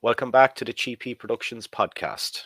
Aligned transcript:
Welcome 0.00 0.30
back 0.30 0.54
to 0.54 0.64
the 0.64 0.72
Cheapy 0.72 1.12
Productions 1.14 1.66
podcast. 1.66 2.44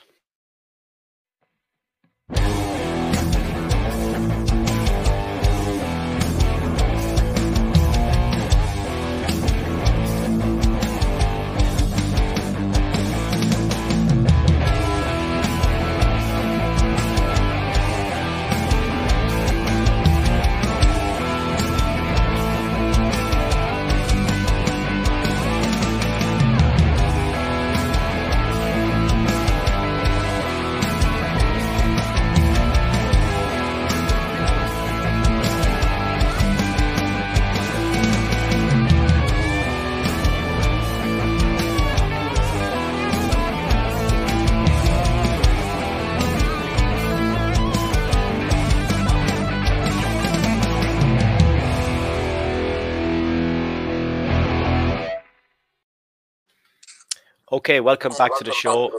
Okay, 57.62 57.78
welcome 57.78 58.12
back 58.18 58.36
to 58.38 58.42
the 58.42 58.50
show. 58.50 58.90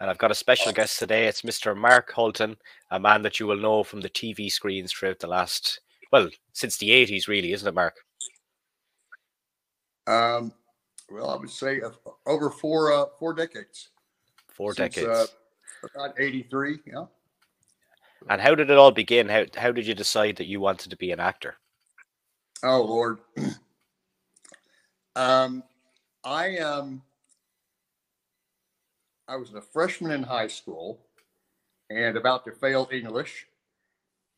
And 0.00 0.08
I've 0.08 0.16
got 0.16 0.30
a 0.30 0.36
special 0.36 0.70
guest 0.70 1.00
today. 1.00 1.26
It's 1.26 1.42
Mr. 1.42 1.76
Mark 1.76 2.12
Holton, 2.12 2.56
a 2.92 3.00
man 3.00 3.22
that 3.22 3.40
you 3.40 3.48
will 3.48 3.56
know 3.56 3.82
from 3.82 4.00
the 4.00 4.08
TV 4.08 4.52
screens 4.52 4.92
throughout 4.92 5.18
the 5.18 5.26
last, 5.26 5.80
well, 6.12 6.28
since 6.52 6.76
the 6.76 6.90
80s, 6.90 7.26
really, 7.26 7.52
isn't 7.52 7.66
it, 7.66 7.74
Mark? 7.74 7.96
Um, 10.06 10.52
well, 11.10 11.30
I 11.30 11.34
would 11.34 11.50
say 11.50 11.80
uh, 11.80 11.90
over 12.24 12.50
four 12.50 12.92
uh, 12.92 13.06
four 13.18 13.34
decades. 13.34 13.88
Four 14.46 14.74
Since, 14.74 14.94
decades. 14.94 15.34
Uh, 15.82 15.88
about 15.96 16.20
83, 16.20 16.78
yeah. 16.86 17.06
and 18.30 18.40
how 18.40 18.54
did 18.54 18.70
it 18.70 18.78
all 18.78 18.92
begin? 18.92 19.28
How, 19.28 19.46
how 19.56 19.72
did 19.72 19.88
you 19.88 19.94
decide 19.94 20.36
that 20.36 20.46
you 20.46 20.60
wanted 20.60 20.90
to 20.90 20.96
be 20.96 21.10
an 21.10 21.18
actor? 21.18 21.56
Oh, 22.62 22.80
Lord. 22.80 23.18
um, 25.16 25.64
I 26.22 26.58
um, 26.58 27.02
I 29.28 29.36
was 29.36 29.54
a 29.54 29.60
freshman 29.60 30.12
in 30.12 30.22
high 30.22 30.48
school 30.48 31.00
and 31.90 32.16
about 32.16 32.44
to 32.44 32.52
fail 32.52 32.88
English. 32.90 33.46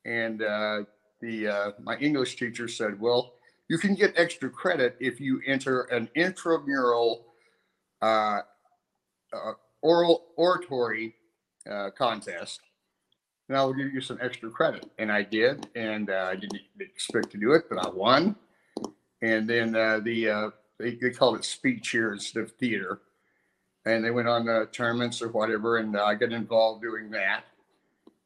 And 0.05 0.43
uh, 0.43 0.85
the 1.21 1.49
uh, 1.49 1.71
my 1.83 1.97
English 1.97 2.37
teacher 2.37 2.69
said, 2.69 3.01
"Well, 3.01 3.35
you 3.69 3.79
can 3.79 3.95
get 3.95 4.13
extra 4.17 4.51
credit 4.51 4.97
if 5.01 5.21
you 5.21 5.41
enter 5.47 5.83
an 5.85 6.11
intramural 6.15 7.27
uh, 8.03 8.41
uh, 9.33 9.53
oral 9.81 10.27
oratory 10.37 11.15
uh, 11.71 11.91
contest, 11.97 12.61
and 13.49 13.57
I 13.57 13.65
will 13.65 13.73
give 13.73 13.95
you 13.95 14.03
some 14.03 14.19
extra 14.21 14.51
credit." 14.51 14.91
And 14.99 15.11
I 15.11 15.23
did, 15.23 15.69
and 15.75 16.11
uh, 16.11 16.29
I 16.31 16.35
didn't 16.35 16.61
expect 16.79 17.31
to 17.31 17.39
do 17.39 17.53
it, 17.53 17.65
but 17.71 17.79
I 17.79 17.89
won. 17.89 18.37
And 19.23 19.49
then 19.49 19.73
the 19.73 20.53
they, 20.79 20.97
they 20.97 21.11
called 21.11 21.37
it 21.37 21.45
speech 21.47 21.91
here 21.91 22.13
instead 22.13 22.43
of 22.43 22.53
theater 22.53 23.01
and 23.87 24.05
they 24.05 24.11
went 24.11 24.29
on 24.29 24.67
tournaments 24.73 25.21
or 25.23 25.29
whatever, 25.29 25.79
and 25.79 25.97
I 25.97 26.15
got 26.15 26.33
involved 26.33 26.83
doing 26.83 27.11
that, 27.11 27.45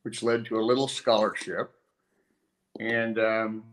which 0.03 0.23
led 0.23 0.45
to 0.47 0.59
a 0.59 0.63
little 0.63 0.89
scholarship, 0.89 1.71
and 2.79 3.19
um, 3.19 3.65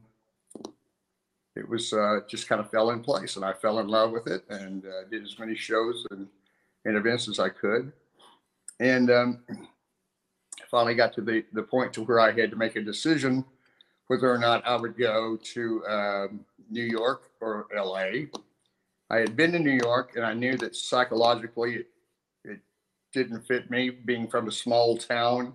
it 1.55 1.67
was 1.67 1.93
uh, 1.93 2.21
just 2.27 2.49
kind 2.49 2.59
of 2.59 2.69
fell 2.69 2.91
in 2.91 3.01
place, 3.01 3.35
and 3.35 3.45
I 3.45 3.53
fell 3.53 3.79
in 3.79 3.87
love 3.87 4.11
with 4.11 4.27
it, 4.27 4.43
and 4.49 4.85
uh, 4.85 5.07
did 5.09 5.23
as 5.23 5.37
many 5.39 5.55
shows 5.55 6.05
and, 6.11 6.27
and 6.85 6.97
events 6.97 7.27
as 7.27 7.39
I 7.39 7.49
could, 7.49 7.91
and 8.79 9.11
um, 9.11 9.39
finally 10.69 10.95
got 10.95 11.13
to 11.13 11.21
the 11.21 11.45
the 11.53 11.63
point 11.63 11.93
to 11.93 12.03
where 12.03 12.19
I 12.19 12.31
had 12.31 12.49
to 12.51 12.57
make 12.57 12.75
a 12.75 12.81
decision 12.81 13.45
whether 14.07 14.31
or 14.31 14.37
not 14.37 14.65
I 14.65 14.75
would 14.75 14.97
go 14.97 15.37
to 15.37 15.85
um, 15.87 16.45
New 16.69 16.83
York 16.83 17.31
or 17.41 17.67
L.A. 17.75 18.29
I 19.09 19.17
had 19.17 19.35
been 19.35 19.51
to 19.51 19.59
New 19.59 19.77
York 19.83 20.13
and 20.15 20.25
I 20.25 20.33
knew 20.33 20.57
that 20.57 20.75
psychologically 20.75 21.75
it, 21.75 21.87
it 22.43 22.59
didn't 23.13 23.41
fit 23.47 23.69
me 23.69 23.89
being 23.89 24.27
from 24.27 24.47
a 24.47 24.51
small 24.51 24.97
town. 24.97 25.53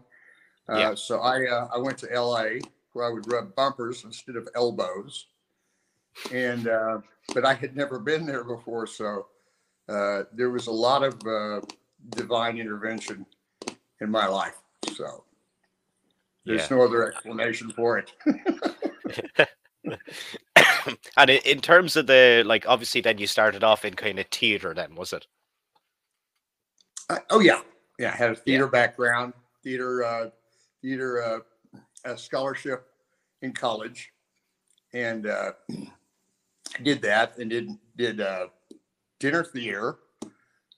Uh, 0.69 0.79
Yeah. 0.79 0.95
So 0.95 1.21
I, 1.21 1.47
uh, 1.47 1.69
I 1.75 1.79
went 1.79 1.99
to 1.99 2.07
LA 2.15 2.61
where 2.93 3.07
I 3.07 3.11
would 3.13 3.31
rub 3.31 3.55
bumpers 3.57 4.05
instead 4.05 4.37
of 4.37 4.49
elbows. 4.55 5.27
And, 6.33 6.69
uh, 6.69 7.01
but 7.35 7.45
I 7.45 7.55
had 7.55 7.77
never 7.77 7.99
been 7.99 8.27
there 8.27 8.45
before. 8.45 8.87
So 8.87 9.27
uh, 9.89 10.25
there 10.33 10.51
was 10.51 10.67
a 10.69 10.73
lot 10.73 11.03
of 11.03 11.15
uh, 11.27 11.61
divine 12.11 12.59
intervention 12.59 13.27
in 14.01 14.11
my 14.11 14.27
life. 14.27 14.59
So 14.95 15.25
there's 16.45 16.71
Yeah. 16.71 16.77
no 16.77 16.85
other 16.85 17.11
explanation 17.13 17.73
for 17.73 17.99
it. 17.99 18.13
and 21.17 21.31
in, 21.31 21.61
terms 21.61 21.97
of 21.97 22.07
the, 22.07 22.43
like, 22.47 22.65
obviously, 22.69 23.01
then 23.01 23.19
you 23.19 23.27
started 23.27 23.65
off 23.65 23.85
in 23.85 23.95
kind 23.95 24.19
of 24.19 24.27
theater, 24.27 24.75
then, 24.75 24.95
was 24.95 25.13
it? 25.13 25.27
Uh, 27.09 27.19
oh 27.31 27.41
yeah, 27.41 27.61
yeah. 27.99 28.13
I 28.13 28.17
had 28.17 28.31
a 28.31 28.37
theater 28.37 28.69
background, 28.69 29.33
theater, 29.65 30.05
uh, 30.05 30.31
theater 30.81 31.23
uh, 31.23 31.79
uh, 32.09 32.17
scholarship 32.17 32.87
in 33.43 33.53
college, 33.53 34.13
and 34.93 35.27
uh, 35.27 35.53
did 36.83 37.03
that, 37.03 37.37
and 37.39 37.51
did 37.51 37.69
did 37.97 38.21
uh, 38.21 38.47
dinner 39.19 39.43
theater, 39.43 39.99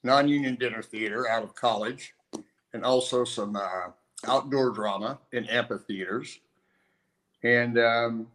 non-union 0.02 0.56
dinner 0.56 0.82
theater 0.82 1.28
out 1.28 1.42
of 1.42 1.54
college, 1.54 2.14
and 2.72 2.82
also 2.82 3.24
some 3.24 3.54
uh, 3.54 3.90
outdoor 4.26 4.70
drama 4.70 5.18
in 5.32 5.44
amphitheaters, 5.50 6.40
and 7.42 7.78
um, 7.78 8.26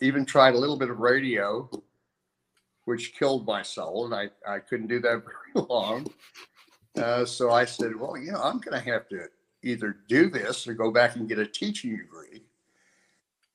even 0.00 0.24
tried 0.24 0.54
a 0.54 0.58
little 0.58 0.76
bit 0.76 0.90
of 0.90 1.00
radio, 1.00 1.68
which 2.84 3.14
killed 3.14 3.46
my 3.46 3.62
soul, 3.62 4.06
and 4.06 4.14
I 4.14 4.30
I 4.50 4.58
couldn't 4.58 4.88
do 4.88 5.00
that 5.00 5.22
very 5.54 5.66
long. 5.68 6.06
Uh, 6.96 7.24
so 7.24 7.50
I 7.50 7.64
said, 7.64 7.94
well, 7.94 8.16
you 8.16 8.32
know, 8.32 8.42
I'm 8.42 8.58
going 8.58 8.82
to 8.82 8.90
have 8.90 9.08
to 9.10 9.28
either 9.62 9.96
do 10.08 10.28
this 10.28 10.66
or 10.66 10.74
go 10.74 10.90
back 10.90 11.16
and 11.16 11.28
get 11.28 11.38
a 11.38 11.46
teaching 11.46 11.96
degree. 11.96 12.42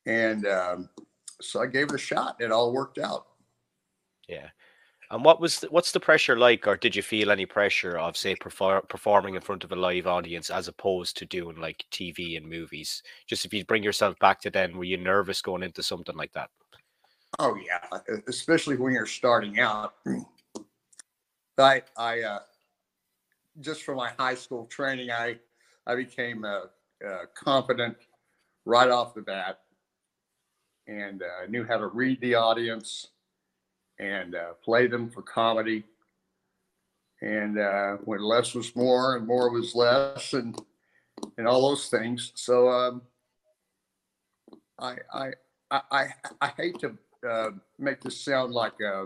And 0.06 0.46
um, 0.47 0.90
so 1.41 1.62
I 1.62 1.66
gave 1.66 1.90
it 1.90 1.96
a 1.96 1.97
shot. 1.97 2.38
It 2.40 2.52
all 2.52 2.72
worked 2.72 2.97
out. 2.97 3.28
Yeah. 4.28 4.47
And 5.12 5.24
what 5.24 5.40
was 5.40 5.60
the, 5.60 5.68
what's 5.68 5.92
the 5.92 6.00
pressure 6.00 6.38
like, 6.38 6.68
or 6.68 6.78
did 6.78 6.96
you 6.96 7.02
feel 7.04 7.30
any 7.30 7.46
pressure 7.46 7.98
of 7.98 8.18
say 8.18 8.36
perfor- 8.36 8.88
performing 8.90 9.36
in 9.36 9.42
front 9.42 9.64
of 9.64 9.72
a 9.72 9.76
live 9.76 10.08
audience 10.08 10.50
as 10.50 10.68
opposed 10.68 11.18
to 11.18 11.26
doing 11.26 11.58
like 11.58 11.86
TV 11.92 12.38
and 12.38 12.48
movies? 12.48 13.04
Just 13.28 13.46
if 13.46 13.54
you 13.54 13.64
bring 13.66 13.84
yourself 13.84 14.18
back 14.20 14.42
to 14.42 14.50
then, 14.50 14.78
were 14.78 14.84
you 14.84 14.98
nervous 14.98 15.42
going 15.42 15.64
into 15.64 15.84
something 15.84 16.16
like 16.16 16.34
that? 16.34 16.50
Oh 17.38 17.56
yeah, 17.56 18.00
especially 18.28 18.78
when 18.78 18.94
you're 18.94 19.06
starting 19.06 19.60
out. 19.60 19.96
I 21.58 21.84
I 21.98 22.22
uh, 22.22 22.40
just 23.60 23.84
from 23.84 23.98
my 23.98 24.12
high 24.18 24.36
school 24.36 24.66
training, 24.66 25.12
I 25.12 25.38
I 25.86 25.96
became 25.96 26.46
uh, 26.46 26.62
uh, 27.06 27.26
confident 27.36 27.98
right 28.66 28.90
off 28.90 29.14
the 29.14 29.22
bat, 29.22 29.60
and 30.88 31.22
uh, 31.24 31.46
knew 31.50 31.66
how 31.66 31.78
to 31.78 31.88
read 31.88 32.20
the 32.22 32.36
audience 32.36 33.10
and 34.00 34.36
uh, 34.36 34.54
play 34.64 34.88
them 34.88 35.10
for 35.10 35.22
comedy. 35.22 35.84
And 37.22 37.58
uh, 37.58 37.97
when 38.03 38.22
less 38.22 38.53
was 38.53 38.76
more 38.76 39.16
and 39.16 39.26
more 39.26 39.50
was 39.50 39.74
less, 39.74 40.34
and 40.34 40.56
and 41.38 41.47
all 41.47 41.70
those 41.70 41.88
things. 41.88 42.32
So 42.36 42.70
um, 42.70 43.02
I 44.80 44.96
I 45.14 45.32
I 45.72 45.82
I, 45.92 46.08
I 46.42 46.47
hate 46.58 46.80
to 46.80 46.97
uh, 47.28 47.50
make 47.80 48.02
this 48.02 48.20
sound 48.20 48.53
like 48.53 48.74
uh, 48.82 49.06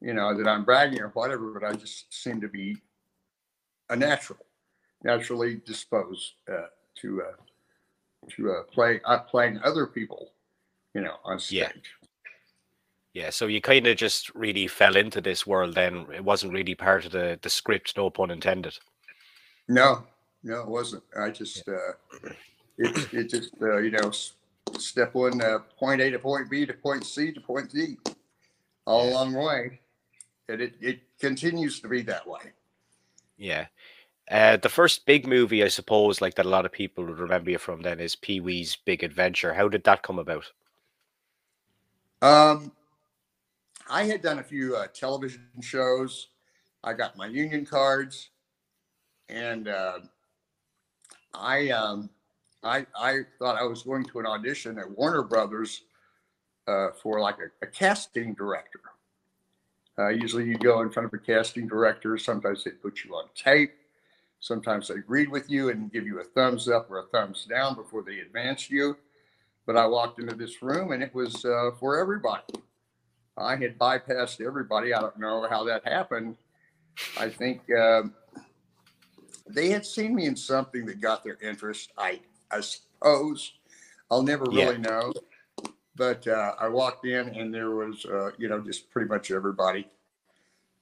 you 0.00 0.14
know 0.14 0.36
that 0.36 0.48
I'm 0.48 0.64
bragging 0.64 1.00
or 1.00 1.08
whatever, 1.08 1.52
but 1.52 1.64
I 1.64 1.74
just 1.74 2.12
seem 2.12 2.40
to 2.40 2.48
be 2.48 2.76
a 3.90 3.96
natural, 3.96 4.38
naturally 5.04 5.60
disposed 5.66 6.32
uh, 6.50 6.66
to 7.02 7.22
uh, 7.22 8.28
to 8.30 8.52
uh, 8.52 8.62
play 8.64 9.00
uh, 9.04 9.18
playing 9.20 9.60
other 9.62 9.86
people, 9.86 10.32
you 10.94 11.02
know, 11.02 11.16
on 11.24 11.38
stage. 11.38 11.60
Yeah. 12.02 12.05
Yeah, 13.16 13.30
so 13.30 13.46
you 13.46 13.62
kind 13.62 13.86
of 13.86 13.96
just 13.96 14.28
really 14.34 14.66
fell 14.66 14.94
into 14.94 15.22
this 15.22 15.46
world 15.46 15.74
then. 15.74 16.04
It 16.14 16.22
wasn't 16.22 16.52
really 16.52 16.74
part 16.74 17.06
of 17.06 17.12
the 17.12 17.38
the 17.40 17.48
script, 17.48 17.96
no 17.96 18.10
pun 18.10 18.30
intended. 18.30 18.78
No, 19.68 20.04
no, 20.42 20.60
it 20.60 20.68
wasn't. 20.68 21.02
I 21.18 21.30
just 21.30 21.66
uh, 21.66 21.94
it 22.76 23.14
it 23.14 23.30
just 23.30 23.52
uh, 23.62 23.78
you 23.78 23.90
know 23.92 24.12
step 24.76 25.14
one 25.14 25.40
uh, 25.40 25.60
point 25.78 26.02
A 26.02 26.10
to 26.10 26.18
point 26.18 26.50
B 26.50 26.66
to 26.66 26.74
point 26.74 27.06
C 27.06 27.32
to 27.32 27.40
point 27.40 27.70
D, 27.72 27.96
all 28.86 29.06
Yeah. 29.06 29.12
along 29.12 29.32
the 29.32 29.40
way. 29.40 29.80
and 30.48 30.60
it, 30.60 30.74
it 30.82 31.00
continues 31.18 31.80
to 31.80 31.88
be 31.88 32.02
that 32.02 32.26
way. 32.28 32.52
Yeah. 33.38 33.68
Uh, 34.30 34.56
the 34.58 34.68
first 34.68 35.06
big 35.06 35.26
movie, 35.26 35.64
I 35.64 35.68
suppose, 35.68 36.20
like 36.20 36.34
that 36.34 36.46
a 36.46 36.50
lot 36.50 36.66
of 36.66 36.72
people 36.72 37.04
would 37.06 37.18
remember 37.18 37.50
you 37.50 37.58
from 37.58 37.82
then 37.82 37.98
is 38.00 38.16
Pee 38.16 38.40
Wee's 38.40 38.76
Big 38.76 39.02
Adventure. 39.02 39.54
How 39.54 39.68
did 39.68 39.84
that 39.84 40.02
come 40.02 40.18
about? 40.18 40.52
Um, 42.22 42.72
I 43.88 44.04
had 44.04 44.22
done 44.22 44.38
a 44.38 44.42
few 44.42 44.76
uh, 44.76 44.86
television 44.88 45.48
shows. 45.60 46.28
I 46.82 46.92
got 46.92 47.16
my 47.16 47.26
union 47.26 47.64
cards, 47.64 48.30
and 49.28 49.68
uh, 49.68 49.98
I 51.34 51.70
um, 51.70 52.10
I 52.62 52.86
I 52.98 53.20
thought 53.38 53.56
I 53.56 53.64
was 53.64 53.82
going 53.82 54.04
to 54.04 54.18
an 54.20 54.26
audition 54.26 54.78
at 54.78 54.90
Warner 54.90 55.22
Brothers 55.22 55.82
uh, 56.66 56.88
for 57.02 57.20
like 57.20 57.36
a, 57.38 57.64
a 57.64 57.68
casting 57.68 58.34
director. 58.34 58.80
Uh, 59.98 60.08
usually, 60.08 60.44
you 60.44 60.56
go 60.58 60.82
in 60.82 60.90
front 60.90 61.06
of 61.06 61.14
a 61.14 61.18
casting 61.18 61.66
director. 61.66 62.18
Sometimes 62.18 62.64
they 62.64 62.72
put 62.72 63.04
you 63.04 63.14
on 63.14 63.24
tape. 63.34 63.72
Sometimes 64.40 64.88
they 64.88 64.96
read 65.06 65.30
with 65.30 65.50
you 65.50 65.70
and 65.70 65.90
give 65.90 66.06
you 66.06 66.20
a 66.20 66.24
thumbs 66.24 66.68
up 66.68 66.90
or 66.90 66.98
a 66.98 67.06
thumbs 67.06 67.46
down 67.48 67.74
before 67.74 68.02
they 68.02 68.18
advance 68.18 68.70
you. 68.70 68.96
But 69.64 69.76
I 69.76 69.86
walked 69.86 70.20
into 70.20 70.34
this 70.34 70.62
room 70.62 70.92
and 70.92 71.02
it 71.02 71.14
was 71.14 71.44
uh, 71.44 71.70
for 71.80 71.98
everybody. 71.98 72.42
I 73.38 73.56
had 73.56 73.78
bypassed 73.78 74.40
everybody. 74.40 74.94
I 74.94 75.00
don't 75.00 75.18
know 75.18 75.46
how 75.48 75.64
that 75.64 75.86
happened. 75.86 76.36
I 77.18 77.28
think 77.28 77.62
uh, 77.70 78.02
they 79.48 79.68
had 79.70 79.84
seen 79.84 80.14
me 80.14 80.26
in 80.26 80.36
something 80.36 80.86
that 80.86 81.00
got 81.00 81.22
their 81.22 81.38
interest. 81.42 81.92
I, 81.98 82.20
I 82.50 82.60
suppose. 82.60 83.52
I'll 84.10 84.22
never 84.22 84.44
really 84.44 84.76
yeah. 84.76 84.90
know. 84.90 85.12
But 85.96 86.26
uh, 86.28 86.54
I 86.60 86.68
walked 86.68 87.06
in 87.06 87.28
and 87.30 87.52
there 87.52 87.70
was, 87.70 88.04
uh, 88.04 88.30
you 88.38 88.48
know, 88.48 88.60
just 88.60 88.90
pretty 88.90 89.08
much 89.08 89.30
everybody, 89.30 89.88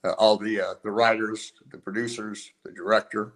uh, 0.05 0.13
all 0.13 0.37
the 0.37 0.61
uh, 0.61 0.75
the 0.83 0.91
writers, 0.91 1.53
the 1.71 1.79
producers, 1.79 2.51
the 2.65 2.73
director, 2.73 3.35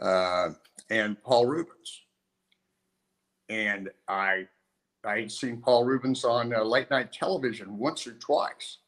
uh, 0.00 0.50
and 0.90 1.20
Paul 1.22 1.46
Reubens. 1.46 2.02
And 3.48 3.90
I 4.08 4.46
I 5.06 5.20
had 5.20 5.32
seen 5.32 5.58
Paul 5.58 5.84
Reubens 5.84 6.24
on 6.24 6.54
uh, 6.54 6.62
late 6.62 6.90
night 6.90 7.12
television 7.12 7.78
once 7.78 8.06
or 8.06 8.12
twice, 8.14 8.78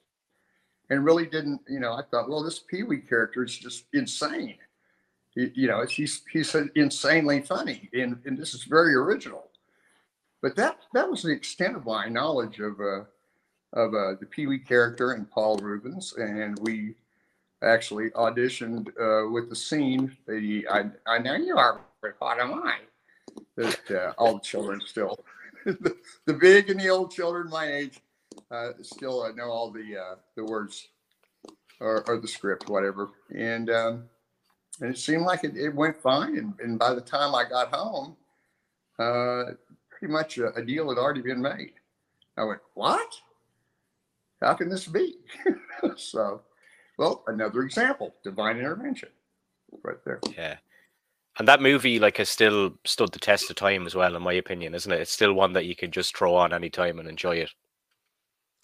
and 0.90 1.04
really 1.04 1.26
didn't, 1.26 1.60
you 1.68 1.80
know. 1.80 1.92
I 1.92 2.02
thought, 2.02 2.28
well, 2.28 2.42
this 2.42 2.58
Pee 2.58 2.82
Wee 2.82 2.98
character 2.98 3.44
is 3.44 3.56
just 3.56 3.84
insane. 3.92 4.56
You, 5.34 5.50
you 5.54 5.68
know, 5.68 5.84
he's 5.84 6.22
he's 6.32 6.54
insanely 6.74 7.42
funny, 7.42 7.88
and 7.92 8.20
and 8.24 8.36
this 8.36 8.54
is 8.54 8.64
very 8.64 8.94
original. 8.94 9.48
But 10.42 10.56
that 10.56 10.78
that 10.94 11.10
was 11.10 11.22
the 11.22 11.32
extent 11.32 11.76
of 11.76 11.84
my 11.84 12.08
knowledge 12.08 12.60
of 12.60 12.80
uh, 12.80 13.04
of 13.72 13.94
uh, 13.94 14.14
the 14.20 14.26
Pee 14.30 14.46
Wee 14.46 14.58
character 14.58 15.12
and 15.12 15.30
Paul 15.30 15.58
Reubens, 15.58 16.14
and 16.16 16.58
we 16.60 16.94
actually 17.62 18.10
auditioned 18.10 18.88
uh, 19.00 19.30
with 19.30 19.48
the 19.50 19.56
scene. 19.56 20.16
The 20.26 20.66
I, 20.68 20.90
I 21.06 21.18
know 21.18 21.34
you 21.34 21.56
are, 21.56 21.80
but 22.00 22.14
what 22.18 22.40
am 22.40 22.54
I? 22.54 22.76
That 23.56 24.14
all 24.16 24.34
the 24.34 24.40
children 24.40 24.80
still, 24.84 25.18
the, 25.64 25.96
the, 26.26 26.34
big 26.34 26.70
and 26.70 26.80
the 26.80 26.88
old 26.88 27.10
children 27.10 27.48
my 27.50 27.70
age, 27.70 28.00
uh, 28.50 28.70
still 28.82 29.22
uh, 29.22 29.32
know 29.32 29.50
all 29.50 29.70
the 29.70 29.96
uh, 29.96 30.14
the 30.36 30.44
words 30.44 30.88
or, 31.80 32.04
or, 32.08 32.18
the 32.18 32.28
script, 32.28 32.68
whatever. 32.68 33.08
And 33.34 33.70
um, 33.70 34.04
and 34.80 34.90
it 34.90 34.98
seemed 34.98 35.22
like 35.22 35.44
it, 35.44 35.56
it 35.56 35.74
went 35.74 36.00
fine. 36.00 36.36
And, 36.36 36.54
and 36.60 36.78
by 36.78 36.94
the 36.94 37.00
time 37.00 37.34
I 37.34 37.48
got 37.48 37.74
home, 37.74 38.16
uh, 38.98 39.52
pretty 39.90 40.12
much 40.12 40.38
a, 40.38 40.52
a 40.54 40.64
deal 40.64 40.88
had 40.88 40.98
already 40.98 41.22
been 41.22 41.42
made. 41.42 41.72
I 42.36 42.44
went, 42.44 42.60
what? 42.74 43.14
How 44.40 44.54
can 44.54 44.68
this 44.68 44.86
be? 44.86 45.16
so 45.96 46.42
well, 46.98 47.22
another 47.28 47.62
example, 47.62 48.14
divine 48.24 48.58
intervention, 48.58 49.08
right 49.82 50.04
there. 50.04 50.20
Yeah, 50.36 50.56
and 51.38 51.46
that 51.46 51.62
movie 51.62 51.98
like 51.98 52.16
has 52.16 52.28
still 52.28 52.74
stood 52.84 53.12
the 53.12 53.18
test 53.18 53.48
of 53.48 53.56
time 53.56 53.86
as 53.86 53.94
well, 53.94 54.16
in 54.16 54.22
my 54.22 54.32
opinion, 54.32 54.74
isn't 54.74 54.90
it? 54.90 55.00
It's 55.00 55.12
still 55.12 55.32
one 55.32 55.52
that 55.52 55.66
you 55.66 55.76
can 55.76 55.90
just 55.90 56.16
throw 56.16 56.34
on 56.34 56.52
anytime 56.52 56.98
and 56.98 57.08
enjoy 57.08 57.36
it. 57.36 57.50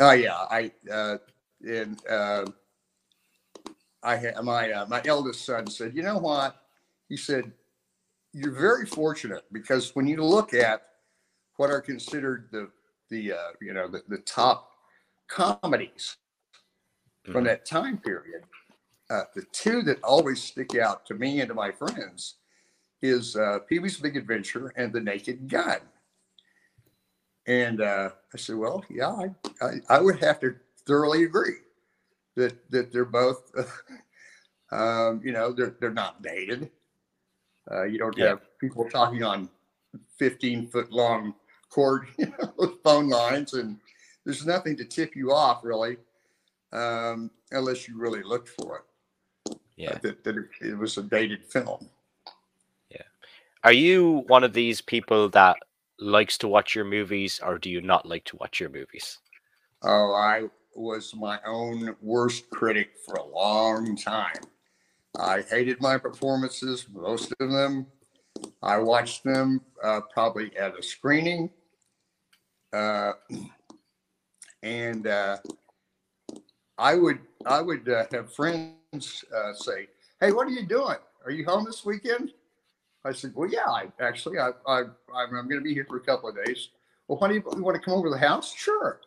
Oh 0.00 0.10
yeah, 0.10 0.34
I 0.50 0.72
uh, 0.90 1.18
and 1.64 2.00
uh, 2.08 2.46
I 4.02 4.16
had 4.16 4.42
my 4.42 4.72
uh, 4.72 4.86
my 4.86 5.00
eldest 5.04 5.44
son 5.44 5.68
said, 5.68 5.94
you 5.94 6.02
know 6.02 6.18
what? 6.18 6.56
He 7.08 7.16
said, 7.16 7.52
you're 8.32 8.52
very 8.52 8.86
fortunate 8.86 9.44
because 9.52 9.94
when 9.94 10.06
you 10.06 10.22
look 10.24 10.52
at 10.52 10.82
what 11.56 11.70
are 11.70 11.80
considered 11.80 12.48
the 12.50 12.70
the 13.08 13.34
uh, 13.34 13.52
you 13.60 13.72
know 13.72 13.86
the, 13.86 14.02
the 14.08 14.18
top 14.18 14.70
comedies 15.28 16.16
mm-hmm. 17.22 17.32
from 17.32 17.44
that 17.44 17.64
time 17.64 17.98
period. 17.98 18.42
Uh, 19.10 19.24
the 19.34 19.44
two 19.52 19.82
that 19.82 20.02
always 20.02 20.42
stick 20.42 20.74
out 20.76 21.04
to 21.04 21.12
me 21.12 21.40
and 21.40 21.48
to 21.48 21.54
my 21.54 21.70
friends 21.70 22.36
is 23.04 23.36
uh, 23.36 23.58
Pee 23.68 23.80
Wee's 23.80 23.98
Big 23.98 24.16
Adventure 24.16 24.72
and 24.76 24.90
The 24.90 25.00
Naked 25.00 25.46
Gun. 25.46 25.76
And 27.46 27.82
uh, 27.82 28.08
I 28.32 28.38
said, 28.38 28.56
well, 28.56 28.82
yeah, 28.88 29.10
I, 29.10 29.30
I, 29.60 29.72
I, 29.90 30.00
would 30.00 30.18
have 30.20 30.40
to 30.40 30.56
thoroughly 30.86 31.24
agree 31.24 31.58
that 32.36 32.54
that 32.70 32.90
they're 32.90 33.04
both, 33.04 33.52
um, 34.72 35.20
you 35.22 35.32
know, 35.32 35.52
they're 35.52 35.76
they're 35.78 35.92
not 35.92 36.22
dated. 36.22 36.70
Uh, 37.70 37.84
you 37.84 37.98
don't 37.98 38.16
yeah. 38.16 38.28
have 38.28 38.58
people 38.58 38.88
talking 38.88 39.22
on 39.22 39.50
15 40.18 40.68
foot 40.68 40.90
long 40.90 41.34
cord 41.68 42.06
you 42.18 42.32
know, 42.38 42.74
phone 42.82 43.10
lines, 43.10 43.52
and 43.52 43.76
there's 44.24 44.46
nothing 44.46 44.78
to 44.78 44.84
tip 44.86 45.14
you 45.14 45.30
off 45.30 45.62
really 45.62 45.98
um, 46.72 47.30
unless 47.50 47.86
you 47.86 47.98
really 47.98 48.22
looked 48.22 48.48
for 48.48 48.78
it. 48.78 49.58
Yeah, 49.76 49.90
uh, 49.90 49.98
that, 50.02 50.24
that 50.24 50.36
it 50.62 50.78
was 50.78 50.96
a 50.96 51.02
dated 51.02 51.44
film. 51.44 51.90
Are 53.64 53.72
you 53.72 54.25
one 54.26 54.44
of 54.44 54.52
these 54.52 54.82
people 54.82 55.31
that 55.31 55.56
likes 55.99 56.37
to 56.38 56.49
watch 56.49 56.75
your 56.75 56.84
movies, 56.84 57.40
or 57.43 57.58
do 57.58 57.70
you 57.70 57.81
not 57.81 58.05
like 58.05 58.25
to 58.26 58.37
watch 58.37 58.61
your 58.61 58.69
movies? 58.69 59.19
Oh, 59.82 60.12
I 60.12 60.49
was 60.75 61.14
my 61.16 61.38
own 61.46 61.96
worst 62.02 62.50
critic 62.50 62.90
for 63.06 63.14
a 63.14 63.25
long 63.25 63.96
time. 63.96 64.43
I 65.19 65.40
hated 65.49 65.81
my 65.81 65.96
performances, 65.96 66.87
most 66.93 67.32
of 67.40 67.50
them. 67.50 67.87
I 68.62 68.76
watched 68.76 69.25
them 69.25 69.62
uh, 69.82 70.02
probably 70.12 70.55
at 70.58 70.78
a 70.78 70.82
screening. 70.82 71.49
Uh, 72.70 73.12
and 74.62 75.06
uh, 75.06 75.38
I 76.76 76.96
would 76.96 77.20
I 77.46 77.62
would 77.62 77.88
uh, 77.88 78.05
have 78.12 78.34
friends 78.34 79.25
uh, 79.34 79.55
say, 79.55 79.88
"Hey, 80.20 80.32
what 80.32 80.49
are 80.49 80.50
you 80.50 80.67
doing? 80.67 80.98
Are 81.24 81.31
you 81.31 81.46
home 81.46 81.65
this 81.65 81.82
weekend?" 81.86 82.34
I 83.05 83.13
said, 83.13 83.32
"Well, 83.34 83.49
yeah, 83.49 83.69
I 83.69 83.87
actually 84.01 84.39
I, 84.39 84.51
I 84.67 84.81
I'm, 84.81 85.34
I'm 85.34 85.49
going 85.49 85.61
to 85.61 85.65
be 85.65 85.75
here 85.75 85.87
for 85.89 85.96
a 85.96 86.01
couple 86.01 86.29
of 86.29 86.37
days." 86.44 86.70
Well, 87.08 87.19
why 87.19 87.29
do 87.29 87.34
you, 87.34 87.43
want 87.44 87.75
to 87.75 87.82
come 87.82 87.94
over 87.94 88.08
to 88.08 88.15
the 88.15 88.19
house? 88.19 88.55
Sure. 88.55 89.01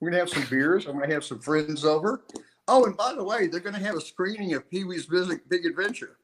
We're 0.00 0.10
going 0.10 0.12
to 0.12 0.18
have 0.18 0.28
some 0.28 0.48
beers. 0.50 0.86
I'm 0.86 0.96
going 0.96 1.08
to 1.08 1.14
have 1.14 1.24
some 1.24 1.40
friends 1.40 1.84
over. 1.84 2.24
Oh, 2.68 2.84
and 2.84 2.94
by 2.94 3.14
the 3.14 3.24
way, 3.24 3.46
they're 3.46 3.60
going 3.60 3.74
to 3.74 3.80
have 3.80 3.96
a 3.96 4.00
screening 4.02 4.52
of 4.52 4.70
Pee 4.70 4.84
Wee's 4.84 5.06
Big 5.06 5.64
Adventure. 5.64 6.18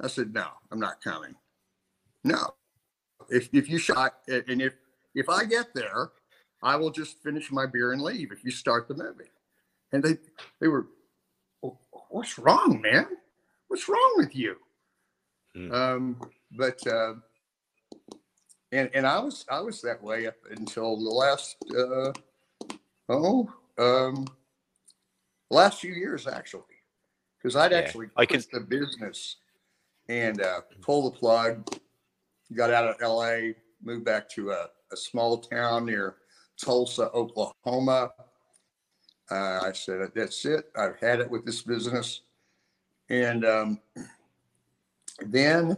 I 0.00 0.08
said, 0.08 0.34
"No, 0.34 0.46
I'm 0.72 0.80
not 0.80 1.02
coming. 1.02 1.34
No. 2.24 2.54
If 3.30 3.48
if 3.52 3.68
you 3.68 3.78
shot 3.78 4.14
and 4.28 4.60
if 4.60 4.74
if 5.14 5.28
I 5.28 5.44
get 5.44 5.74
there, 5.74 6.10
I 6.62 6.76
will 6.76 6.90
just 6.90 7.22
finish 7.22 7.50
my 7.52 7.66
beer 7.66 7.92
and 7.92 8.02
leave. 8.02 8.32
If 8.32 8.44
you 8.44 8.50
start 8.50 8.88
the 8.88 8.94
movie." 8.94 9.30
and 9.92 10.02
they 10.02 10.16
they 10.60 10.68
were, 10.68 10.86
what's 12.10 12.38
wrong, 12.38 12.80
man? 12.80 13.06
What's 13.68 13.88
wrong 13.88 14.14
with 14.16 14.34
you? 14.34 14.56
Mm. 15.56 15.72
Um, 15.72 16.20
but 16.52 16.84
uh, 16.86 17.14
and 18.72 18.90
and 18.94 19.06
I 19.06 19.18
was 19.18 19.44
I 19.50 19.60
was 19.60 19.80
that 19.82 20.02
way 20.02 20.26
up 20.26 20.36
until 20.50 20.96
the 20.96 21.10
last 21.10 21.56
uh, 21.76 22.12
oh 23.08 23.52
um, 23.78 24.26
last 25.50 25.80
few 25.80 25.92
years 25.92 26.26
actually, 26.26 26.62
because 27.38 27.56
I'd 27.56 27.72
yeah, 27.72 27.78
actually 27.78 28.08
I 28.16 28.26
quit 28.26 28.46
the 28.52 28.60
business 28.60 29.36
and 30.08 30.40
uh, 30.42 30.60
pull 30.80 31.10
the 31.10 31.16
plug. 31.16 31.68
Got 32.54 32.70
out 32.70 32.86
of 32.86 32.94
L.A., 33.00 33.56
moved 33.82 34.04
back 34.04 34.28
to 34.30 34.52
a, 34.52 34.68
a 34.92 34.96
small 34.96 35.38
town 35.38 35.84
near 35.84 36.14
Tulsa, 36.56 37.10
Oklahoma 37.10 38.12
uh, 39.30 39.60
I 39.62 39.72
said, 39.72 40.10
that's 40.14 40.44
it. 40.44 40.70
I've 40.76 40.98
had 41.00 41.20
it 41.20 41.30
with 41.30 41.44
this 41.44 41.62
business. 41.62 42.20
And 43.08 43.44
um, 43.44 43.80
then 45.26 45.76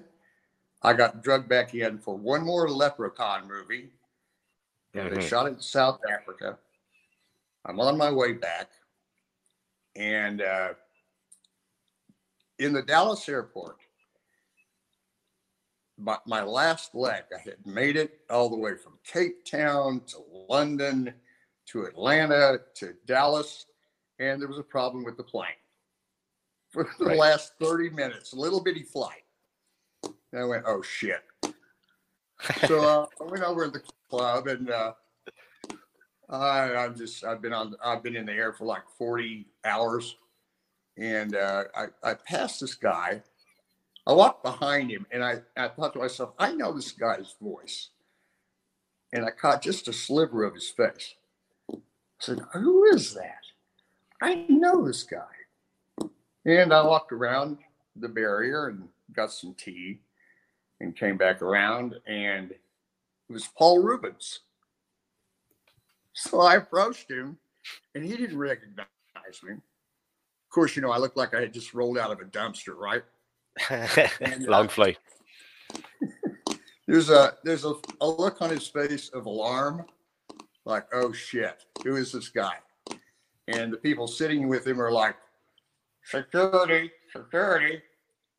I 0.82 0.92
got 0.92 1.22
drugged 1.22 1.48
back 1.48 1.74
in 1.74 1.98
for 1.98 2.16
one 2.16 2.44
more 2.44 2.68
Leprechaun 2.68 3.48
movie. 3.48 3.90
Mm-hmm. 4.94 5.14
they 5.14 5.26
shot 5.26 5.46
it 5.46 5.54
in 5.54 5.60
South 5.60 6.00
Africa. 6.10 6.58
I'm 7.66 7.80
on 7.80 7.98
my 7.98 8.10
way 8.10 8.32
back. 8.32 8.68
And 9.96 10.40
uh, 10.40 10.70
in 12.58 12.72
the 12.72 12.82
Dallas 12.82 13.28
airport, 13.28 13.76
my, 15.98 16.16
my 16.26 16.42
last 16.42 16.94
leg, 16.94 17.24
I 17.36 17.40
had 17.40 17.66
made 17.66 17.96
it 17.96 18.20
all 18.30 18.48
the 18.48 18.56
way 18.56 18.76
from 18.76 18.98
Cape 19.04 19.44
Town 19.44 20.00
to 20.06 20.18
London 20.48 21.12
to 21.66 21.82
Atlanta 21.82 22.60
to 22.76 22.94
Dallas. 23.06 23.66
and 24.20 24.40
there 24.40 24.48
was 24.48 24.58
a 24.58 24.62
problem 24.64 25.04
with 25.04 25.16
the 25.16 25.22
plane 25.24 25.48
for 26.70 26.88
the 26.98 27.04
Right. 27.06 27.18
last 27.18 27.52
30 27.60 27.90
minutes, 27.90 28.32
a 28.32 28.36
little 28.36 28.62
bitty 28.62 28.84
flight. 28.84 29.24
And 30.32 30.42
I 30.42 30.44
went, 30.44 30.64
oh 30.66 30.82
shit. 30.82 31.22
So 32.68 32.80
uh, 32.80 33.06
I 33.20 33.24
went 33.24 33.42
over 33.42 33.64
to 33.64 33.70
the 33.72 33.82
club 34.08 34.46
and 34.46 34.70
uh, 34.70 34.92
I, 36.28 36.74
I'm 36.76 36.94
just, 36.96 37.24
I've 37.24 37.42
been 37.42 37.52
on, 37.52 37.74
I've 37.84 38.02
been 38.02 38.14
in 38.14 38.26
the 38.26 38.32
air 38.32 38.52
for 38.52 38.64
like 38.64 38.82
40 38.96 39.44
hours. 39.64 40.16
And 40.96 41.34
uh, 41.34 41.64
I, 41.74 41.86
I 42.04 42.14
passed 42.14 42.60
this 42.60 42.74
guy. 42.74 43.22
I 44.06 44.12
walked 44.12 44.44
behind 44.44 44.90
him 44.90 45.04
and 45.10 45.24
I, 45.24 45.40
I 45.56 45.66
thought 45.68 45.94
to 45.94 45.98
myself, 45.98 46.30
I 46.38 46.52
know 46.52 46.72
this 46.72 46.92
guy's 46.92 47.34
voice. 47.42 47.90
And 49.12 49.24
I 49.24 49.30
caught 49.30 49.62
just 49.62 49.88
a 49.88 49.92
sliver 49.92 50.44
of 50.44 50.54
his 50.54 50.68
face. 50.68 51.14
I 51.72 51.76
said, 52.20 52.40
Who 52.52 52.84
is 52.84 53.14
that? 53.14 53.42
I 54.22 54.46
know 54.48 54.86
this 54.86 55.02
guy. 55.02 56.08
And 56.44 56.72
I 56.72 56.82
walked 56.82 57.12
around 57.12 57.58
the 57.96 58.08
barrier 58.08 58.68
and 58.68 58.88
got 59.12 59.32
some 59.32 59.54
tea 59.54 60.00
and 60.80 60.96
came 60.96 61.16
back 61.16 61.42
around 61.42 61.96
and 62.06 62.50
it 62.50 62.60
was 63.32 63.48
Paul 63.56 63.80
Reubens. 63.82 64.40
So 66.12 66.40
I 66.40 66.56
approached 66.56 67.10
him 67.10 67.38
and 67.94 68.04
he 68.04 68.16
didn't 68.16 68.38
recognize 68.38 68.86
me. 69.42 69.52
Of 69.52 70.50
course, 70.50 70.76
you 70.76 70.82
know, 70.82 70.90
I 70.90 70.98
looked 70.98 71.16
like 71.16 71.34
I 71.34 71.40
had 71.40 71.52
just 71.52 71.74
rolled 71.74 71.98
out 71.98 72.10
of 72.10 72.20
a 72.20 72.24
dumpster, 72.24 72.74
right? 72.76 73.02
Uh, 73.70 74.08
Long 74.40 74.68
flight. 74.68 74.98
There's 76.86 77.10
a 77.10 77.36
there's 77.44 77.66
a, 77.66 77.74
a 78.00 78.08
look 78.08 78.40
on 78.40 78.48
his 78.48 78.66
face 78.66 79.10
of 79.10 79.26
alarm, 79.26 79.84
like, 80.64 80.86
oh 80.94 81.12
shit, 81.12 81.66
who 81.84 81.96
is 81.96 82.12
this 82.12 82.30
guy? 82.30 82.54
And 83.46 83.70
the 83.70 83.76
people 83.76 84.08
sitting 84.08 84.48
with 84.48 84.66
him 84.66 84.80
are 84.80 84.90
like, 84.90 85.16
security, 86.02 86.90
security, 87.12 87.82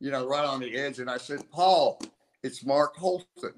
you 0.00 0.10
know, 0.10 0.26
right 0.26 0.44
on 0.44 0.58
the 0.58 0.76
edge. 0.76 0.98
And 0.98 1.08
I 1.08 1.16
said, 1.16 1.48
Paul, 1.52 2.00
it's 2.42 2.64
Mark 2.64 2.96
Holton. 2.96 3.54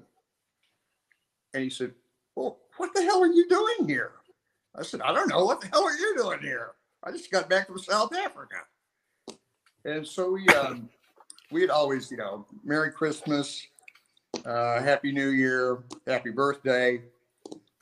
And 1.53 1.63
he 1.63 1.69
said, 1.69 1.93
Well, 2.35 2.59
what 2.77 2.93
the 2.93 3.03
hell 3.03 3.21
are 3.21 3.31
you 3.31 3.47
doing 3.47 3.87
here? 3.87 4.13
I 4.75 4.83
said, 4.83 5.01
I 5.01 5.13
don't 5.13 5.29
know. 5.29 5.45
What 5.45 5.61
the 5.61 5.67
hell 5.67 5.83
are 5.83 5.95
you 5.95 6.15
doing 6.17 6.39
here? 6.39 6.71
I 7.03 7.11
just 7.11 7.31
got 7.31 7.49
back 7.49 7.67
from 7.67 7.79
South 7.79 8.15
Africa. 8.15 8.57
And 9.85 10.07
so 10.07 10.31
we 10.31 10.47
um 10.49 10.89
we 11.51 11.61
had 11.61 11.69
always, 11.69 12.09
you 12.09 12.17
know, 12.17 12.47
Merry 12.63 12.91
Christmas, 12.91 13.67
uh, 14.45 14.81
Happy 14.81 15.11
New 15.11 15.29
Year, 15.29 15.83
Happy 16.07 16.31
Birthday. 16.31 17.01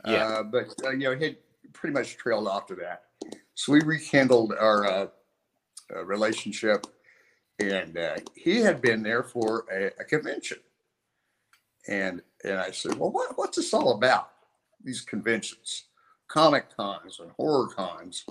Yeah. 0.05 0.25
Uh, 0.25 0.43
but 0.43 0.73
uh, 0.83 0.91
you 0.91 1.09
know, 1.09 1.15
he 1.15 1.23
had 1.23 1.37
pretty 1.73 1.93
much 1.93 2.17
trailed 2.17 2.47
off 2.47 2.65
to 2.67 2.75
that. 2.75 3.03
So 3.55 3.71
we 3.71 3.81
rekindled 3.83 4.53
our 4.59 4.85
uh, 4.85 5.07
uh, 5.95 6.03
relationship, 6.05 6.87
and 7.59 7.97
uh, 7.97 8.17
he 8.35 8.57
had 8.57 8.81
been 8.81 9.03
there 9.03 9.23
for 9.23 9.65
a, 9.71 9.87
a 10.01 10.03
convention. 10.03 10.57
And 11.87 12.21
and 12.43 12.59
I 12.59 12.71
said, 12.71 12.97
well, 12.97 13.11
what, 13.11 13.37
what's 13.37 13.57
this 13.57 13.73
all 13.73 13.95
about? 13.95 14.29
These 14.83 15.01
conventions, 15.01 15.85
comic 16.27 16.75
cons 16.75 17.19
and 17.19 17.31
horror 17.31 17.67
cons. 17.67 18.25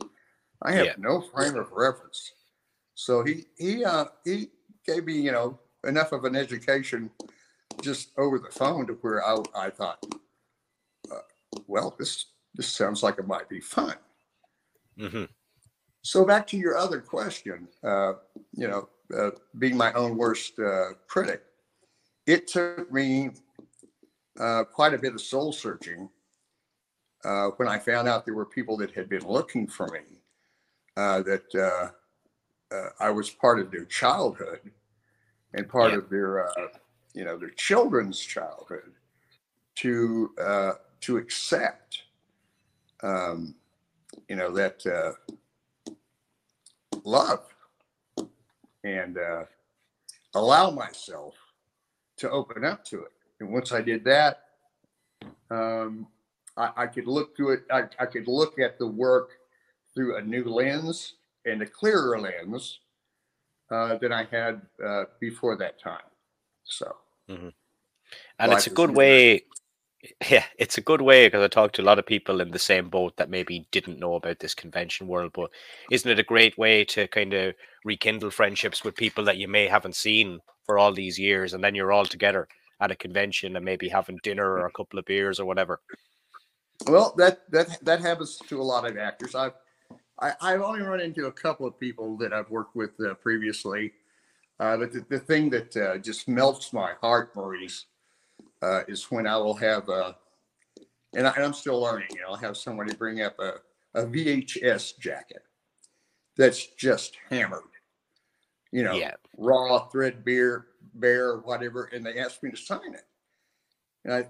I 0.63 0.73
have 0.73 0.87
Yeah. 0.87 0.95
no 0.99 1.21
frame 1.21 1.57
of 1.57 1.73
reference. 1.73 2.33
So 2.95 3.25
he 3.25 3.47
he 3.57 3.85
uh, 3.85 4.07
he 4.25 4.51
gave 4.85 5.05
me 5.05 5.15
you 5.21 5.33
know 5.33 5.59
enough 5.87 6.13
of 6.13 6.25
an 6.25 6.37
education 6.37 7.11
just 7.83 8.11
over 8.19 8.39
the 8.39 8.51
phone 8.51 8.87
to 8.87 8.93
where 8.95 9.25
I, 9.25 9.39
I 9.57 9.71
thought, 9.71 10.05
uh, 11.11 11.21
well, 11.67 11.95
this 11.99 12.27
this 12.55 12.69
sounds 12.69 13.03
like 13.03 13.19
it 13.19 13.27
might 13.27 13.49
be 13.49 13.61
fun. 13.61 13.95
hmm 14.99 15.25
So 16.03 16.25
back 16.25 16.47
to 16.49 16.57
your 16.57 16.77
other 16.77 17.01
question, 17.01 17.69
uh, 17.83 18.15
you 18.53 18.69
know, 18.69 18.89
uh, 19.17 19.31
being 19.59 19.77
my 19.77 19.93
own 19.95 20.17
worst 20.17 20.59
uh, 20.59 20.95
critic, 21.07 21.43
it 22.27 22.47
took 22.47 22.93
me 22.93 23.31
uh, 24.39 24.65
quite 24.65 24.95
a 24.95 24.99
bit 24.99 25.15
of 25.15 25.21
soul 25.21 25.53
searching 25.53 26.09
uh, 27.25 27.49
when 27.57 27.69
I 27.69 27.79
found 27.79 28.09
out 28.09 28.25
there 28.25 28.35
were 28.35 28.47
people 28.47 28.77
that 28.79 28.93
had 28.93 29.09
been 29.09 29.27
looking 29.27 29.67
for 29.67 29.87
me, 29.89 30.23
uh, 30.97 31.23
that 31.23 31.55
uh, 31.55 31.91
uh, 32.75 32.89
I 32.99 33.11
was 33.11 33.31
part 33.31 33.61
of 33.61 33.71
their 33.71 33.85
childhood 33.85 34.71
and 35.53 35.69
part 35.69 35.93
Yeah. 35.93 35.99
of 35.99 36.11
their, 36.11 36.49
uh, 36.49 36.69
you 37.13 37.25
know, 37.25 37.37
their 37.37 37.51
children's 37.51 38.19
childhood 38.19 38.95
to 39.77 40.35
uh, 40.41 40.73
to 41.01 41.17
accept, 41.17 42.05
um, 43.03 43.55
you 44.29 44.37
know, 44.37 44.51
that. 44.53 44.87
Uh, 44.87 45.13
love 47.05 47.47
and 48.85 49.19
uh, 49.19 49.45
allow 50.35 50.71
myself 50.71 51.35
to 52.21 52.31
open 52.31 52.65
up 52.65 52.85
to 52.87 53.03
it. 53.03 53.13
And 53.41 53.51
once 53.51 53.73
I 53.73 53.81
did 53.81 54.05
that, 54.05 54.45
um, 55.51 56.07
I, 56.57 56.71
I 56.77 56.87
could 56.87 57.07
look 57.07 57.37
through 57.37 57.53
it. 57.55 57.63
I, 57.71 57.85
I 57.99 58.07
could 58.07 58.29
look 58.29 58.59
at 58.59 58.79
the 58.79 58.87
work 58.87 59.31
through 59.95 60.17
a 60.17 60.23
new 60.23 60.45
lens 60.45 61.15
and 61.47 61.63
a 61.63 61.67
clearer 61.67 62.19
lens 62.21 62.81
uh, 63.71 63.97
than 63.99 64.13
I 64.13 64.25
had 64.25 64.63
uh, 64.85 65.05
before 65.21 65.57
that 65.57 65.81
time. 65.81 66.01
So, 66.65 66.97
and 68.39 68.53
it's 68.53 68.67
a 68.67 68.71
good 68.71 68.91
way 68.91 69.45
yeah 70.31 70.45
it's 70.59 70.79
a 70.79 70.83
good 70.83 71.03
way 71.03 71.27
because 71.27 71.43
i 71.43 71.49
talked 71.49 71.75
to 71.75 71.83
a 71.83 71.85
lot 71.85 71.99
of 71.99 72.07
people 72.07 72.41
in 72.41 72.51
the 72.51 72.59
same 72.59 72.89
boat 72.89 73.17
that 73.17 73.29
maybe 73.31 73.67
didn't 73.71 73.99
know 73.99 74.15
about 74.15 74.39
this 74.39 74.55
convention 74.55 75.07
world 75.07 75.31
but 75.35 75.51
isn't 75.91 76.11
it 76.11 76.19
a 76.19 76.25
great 76.25 76.57
way 76.57 76.85
to 76.85 77.07
kind 77.09 77.35
of 77.35 77.55
rekindle 77.85 78.31
friendships 78.31 78.83
with 78.83 78.97
people 78.97 79.25
that 79.25 79.37
you 79.37 79.47
may 79.47 79.67
haven't 79.67 79.95
seen 79.95 80.41
for 80.65 80.79
all 80.79 80.93
these 80.93 81.19
years 81.19 81.53
and 81.53 81.63
then 81.63 81.75
you're 81.75 81.93
all 81.93 82.07
together 82.07 82.49
at 82.81 82.91
a 82.91 82.97
convention 82.97 83.57
and 83.57 83.65
maybe 83.65 83.89
having 83.89 84.19
dinner 84.23 84.47
or 84.47 84.67
a 84.67 84.73
couple 84.73 84.99
of 84.99 85.05
beers 85.05 85.39
or 85.39 85.45
whatever 85.45 85.81
well, 86.87 87.15
that 87.19 87.51
that 87.51 87.85
that 87.85 88.01
happens 88.01 88.39
to 88.49 88.61
a 88.61 88.63
lot 88.63 88.87
of 88.89 88.97
actors. 88.97 89.35
I've 89.35 89.53
I, 90.19 90.33
I've 90.41 90.63
only 90.63 90.81
run 90.81 91.01
into 91.01 91.27
a 91.27 91.33
couple 91.33 91.67
of 91.67 91.79
people 91.79 92.17
that 92.19 92.33
I've 92.33 92.51
worked 92.51 92.77
with 92.77 92.91
uh, 93.01 93.15
previously. 93.15 93.93
Uh, 94.59 94.77
but 94.77 94.93
the, 94.93 95.05
the 95.09 95.19
thing 95.19 95.49
that 95.51 95.77
uh, 95.77 95.99
just 95.99 96.29
melts 96.29 96.73
my 96.73 96.93
heart, 97.01 97.35
Maurice, 97.35 97.87
uh, 98.63 98.83
is 98.89 99.05
when 99.11 99.27
I 99.27 99.37
will 99.37 99.55
have 99.55 99.89
a, 99.89 100.17
and, 101.15 101.27
I, 101.27 101.33
I'm 101.37 101.55
still 101.55 101.81
learning. 101.81 102.09
You 102.13 102.23
know, 102.23 102.29
I'll 102.29 102.37
have 102.37 102.57
somebody 102.57 102.95
bring 102.95 103.23
up 103.23 103.39
a, 103.39 103.55
a 103.95 104.05
VHS 104.05 104.99
jacket 104.99 105.43
that's 106.37 106.67
just 106.67 107.17
hammered. 107.29 107.63
You 108.73 108.85
know, 108.85 108.95
yeah 108.95 109.15
raw, 109.41 109.89
threadbare, 109.89 110.67
bare, 110.95 111.39
whatever, 111.39 111.85
and 111.93 112.05
they 112.05 112.19
asked 112.19 112.43
me 112.43 112.51
to 112.51 112.57
sign 112.57 112.95
it. 112.95 113.07
And 114.05 114.15
I, 114.15 114.29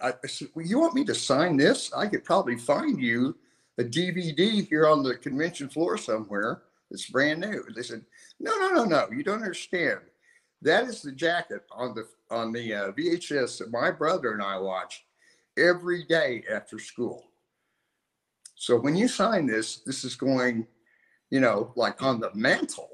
I, 0.00 0.14
I 0.22 0.26
said, 0.26 0.48
"Well, 0.54 0.64
you 0.64 0.78
want 0.78 0.94
me 0.94 1.04
to 1.04 1.14
sign 1.14 1.56
this? 1.56 1.92
I 1.92 2.06
could 2.06 2.24
probably 2.24 2.56
find 2.56 2.98
you 2.98 3.36
a 3.78 3.84
DVD 3.84 4.66
here 4.66 4.86
on 4.86 5.02
the 5.02 5.16
convention 5.16 5.68
floor 5.68 5.98
somewhere 5.98 6.62
that's 6.90 7.10
brand 7.10 7.40
new." 7.40 7.64
They 7.74 7.82
said, 7.82 8.04
"No, 8.40 8.56
no, 8.56 8.70
no, 8.70 8.84
no. 8.84 9.08
You 9.10 9.22
don't 9.22 9.42
understand. 9.42 10.00
That 10.62 10.84
is 10.84 11.02
the 11.02 11.12
jacket 11.12 11.64
on 11.70 11.94
the 11.94 12.08
on 12.30 12.52
the 12.52 12.74
uh, 12.74 12.92
VHS 12.92 13.58
that 13.58 13.70
my 13.70 13.90
brother 13.90 14.32
and 14.32 14.42
I 14.42 14.58
watch 14.58 15.04
every 15.58 16.04
day 16.04 16.44
after 16.50 16.78
school. 16.78 17.24
So 18.56 18.78
when 18.78 18.96
you 18.96 19.08
sign 19.08 19.46
this, 19.46 19.78
this 19.78 20.04
is 20.04 20.16
going, 20.16 20.66
you 21.30 21.40
know, 21.40 21.72
like 21.76 22.02
on 22.02 22.20
the 22.20 22.30
mantle." 22.34 22.90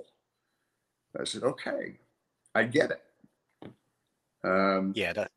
I 1.19 1.25
said, 1.25 1.43
"Okay, 1.43 1.99
I 2.55 2.65
get 2.65 2.91
it." 2.91 3.03
Um, 4.43 4.93
yeah 4.97 5.13
that 5.13 5.31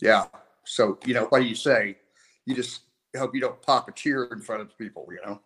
yeah. 0.00 0.26
So, 0.64 0.98
you 1.04 1.14
know, 1.14 1.24
what 1.26 1.40
do 1.40 1.46
you 1.46 1.54
say? 1.54 1.96
You 2.46 2.54
just 2.54 2.82
hope 3.16 3.34
you 3.34 3.40
don't 3.40 3.60
pop 3.62 3.88
a 3.88 3.92
cheer 3.92 4.24
in 4.32 4.40
front 4.40 4.62
of 4.62 4.76
people, 4.78 5.06
you 5.10 5.18
know? 5.26 5.40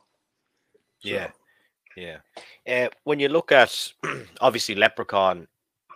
So, 0.98 1.08
Yeah, 1.08 1.30
yeah. 1.96 2.18
Uh, 2.68 2.88
when 3.04 3.20
you 3.20 3.28
look 3.28 3.52
at 3.52 3.92
obviously 4.40 4.74
Leprechaun 4.74 5.48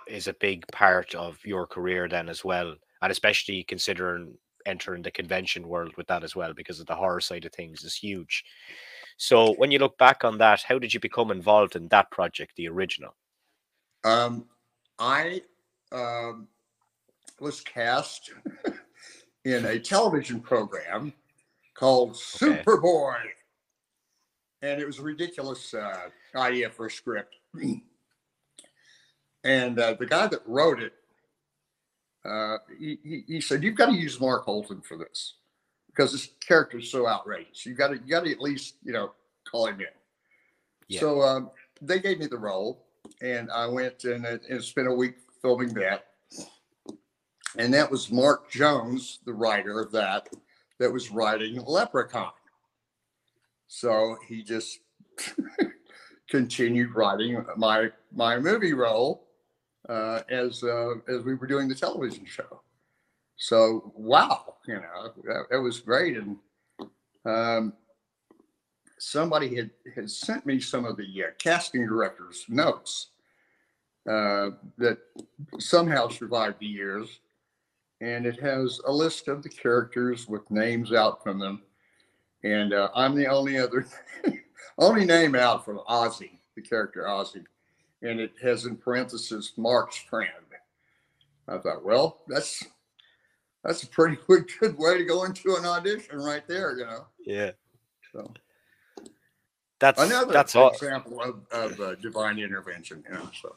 is 0.06 0.28
a 0.28 0.34
big 0.34 0.66
part 0.68 1.14
of 1.14 1.38
your 1.44 1.66
career 1.66 2.08
then 2.08 2.28
as 2.28 2.44
well, 2.44 2.74
and 3.02 3.12
especially 3.12 3.62
considering 3.64 4.36
entering 4.66 5.02
the 5.02 5.10
convention 5.10 5.68
world 5.68 5.92
with 5.96 6.06
that 6.08 6.24
as 6.24 6.34
well, 6.34 6.52
because 6.52 6.80
of 6.80 6.86
the 6.86 6.94
horror 6.94 7.20
side 7.20 7.44
of 7.44 7.52
things 7.52 7.84
is 7.84 7.94
huge. 7.94 8.44
So 9.16 9.54
when 9.54 9.70
you 9.70 9.78
look 9.78 9.96
back 9.96 10.24
on 10.24 10.38
that, 10.38 10.62
how 10.62 10.78
did 10.78 10.92
you 10.92 11.00
become 11.00 11.30
involved 11.30 11.76
in 11.76 11.88
that 11.88 12.10
project, 12.10 12.52
the 12.56 12.68
original? 12.68 13.14
Um, 14.04 14.46
I 14.98 15.42
um, 15.92 16.48
was 17.40 17.60
cast 17.60 18.30
in 19.44 19.64
a 19.64 19.78
television 19.78 20.40
program 20.40 21.12
called 21.74 22.14
Superboy. 22.14 23.16
And 24.62 24.80
it 24.80 24.86
was 24.86 24.98
a 24.98 25.02
ridiculous 25.02 25.74
uh, 25.74 26.08
idea 26.34 26.70
for 26.70 26.86
a 26.86 26.90
script. 26.90 27.36
and 29.46 29.78
uh, 29.78 29.94
the 29.94 30.06
guy 30.06 30.26
that 30.26 30.40
wrote 30.44 30.82
it, 30.82 30.92
uh, 32.24 32.58
he, 32.76 32.98
he, 33.04 33.24
he 33.28 33.40
said, 33.40 33.62
You've 33.62 33.76
got 33.76 33.86
to 33.86 33.94
use 33.94 34.20
Mark 34.20 34.44
Holton 34.44 34.80
for 34.80 34.98
this 34.98 35.34
because 35.86 36.10
this 36.10 36.30
character 36.44 36.78
is 36.78 36.90
so 36.90 37.06
outrageous. 37.06 37.64
You 37.64 37.74
got 37.74 37.88
to 37.88 37.94
you 37.94 38.10
got 38.10 38.24
to 38.24 38.32
at 38.32 38.40
least 38.40 38.74
you 38.82 38.92
know 38.92 39.12
call 39.48 39.68
him 39.68 39.80
in. 39.80 39.86
Yeah. 40.88 41.00
So 41.00 41.22
um, 41.22 41.50
they 41.80 42.00
gave 42.00 42.18
me 42.18 42.26
the 42.26 42.38
role, 42.38 42.86
and 43.22 43.50
I 43.52 43.68
went 43.68 44.02
and, 44.02 44.26
uh, 44.26 44.38
and 44.50 44.62
spent 44.62 44.88
a 44.88 44.92
week 44.92 45.14
filming 45.40 45.72
that. 45.74 46.06
And 47.56 47.72
that 47.72 47.88
was 47.88 48.10
Mark 48.10 48.50
Jones, 48.50 49.20
the 49.24 49.32
writer 49.32 49.80
of 49.80 49.92
that, 49.92 50.28
that 50.78 50.92
was 50.92 51.10
writing 51.10 51.62
Leprechaun. 51.64 52.32
So 53.68 54.16
he 54.28 54.42
just 54.42 54.80
continued 56.28 56.96
writing 56.96 57.44
my 57.56 57.90
my 58.12 58.38
movie 58.38 58.72
role 58.72 59.25
uh, 59.88 60.20
as 60.28 60.62
uh, 60.62 60.94
as 61.08 61.22
we 61.22 61.34
were 61.34 61.46
doing 61.46 61.68
the 61.68 61.74
television 61.74 62.24
show. 62.24 62.62
So 63.36 63.92
wow, 63.94 64.54
you 64.66 64.74
know 64.74 65.44
that, 65.50 65.58
was 65.58 65.80
great, 65.80 66.16
and 66.16 66.36
um, 67.24 67.74
somebody 68.98 69.54
had 69.54 69.70
had 69.94 70.10
sent 70.10 70.46
me 70.46 70.60
some 70.60 70.84
of 70.84 70.96
the 70.96 71.24
uh, 71.24 71.30
casting 71.38 71.86
director's 71.86 72.44
notes 72.48 73.08
uh, 74.08 74.50
that 74.78 74.98
somehow 75.58 76.08
survived 76.08 76.60
the 76.60 76.66
years, 76.66 77.20
and 78.00 78.26
it 78.26 78.40
has 78.40 78.80
a 78.86 78.92
list 78.92 79.28
of 79.28 79.42
the 79.42 79.48
characters 79.48 80.26
with 80.26 80.50
names 80.50 80.92
out 80.92 81.22
from 81.22 81.38
them, 81.38 81.62
and 82.42 82.72
uh, 82.72 82.88
I'm 82.94 83.14
the 83.14 83.26
only 83.26 83.58
other 83.58 83.86
only 84.78 85.04
name 85.04 85.34
out 85.34 85.64
from 85.64 85.80
Ozzy, 85.88 86.38
the 86.54 86.62
character 86.62 87.02
Ozzy, 87.02 87.44
and 88.02 88.20
it 88.20 88.32
has 88.42 88.66
in 88.66 88.76
parentheses 88.76 89.52
Mark's 89.56 89.96
friend. 89.98 90.30
I 91.48 91.58
thought, 91.58 91.84
well, 91.84 92.22
that's 92.28 92.64
that's 93.64 93.82
a 93.82 93.86
pretty 93.88 94.16
good, 94.26 94.46
good 94.60 94.76
way 94.78 94.98
to 94.98 95.04
go 95.04 95.24
into 95.24 95.56
an 95.56 95.64
audition 95.64 96.18
right 96.18 96.46
there, 96.48 96.76
you 96.78 96.84
know. 96.84 97.06
Yeah. 97.24 97.52
So 98.12 98.32
That's 99.78 100.00
another 100.00 100.32
that's 100.32 100.56
all. 100.56 100.70
example 100.70 101.20
of, 101.22 101.40
of 101.50 101.80
uh, 101.80 101.94
divine 101.96 102.38
intervention, 102.38 103.04
you 103.08 103.14
know. 103.14 103.28
So 103.40 103.54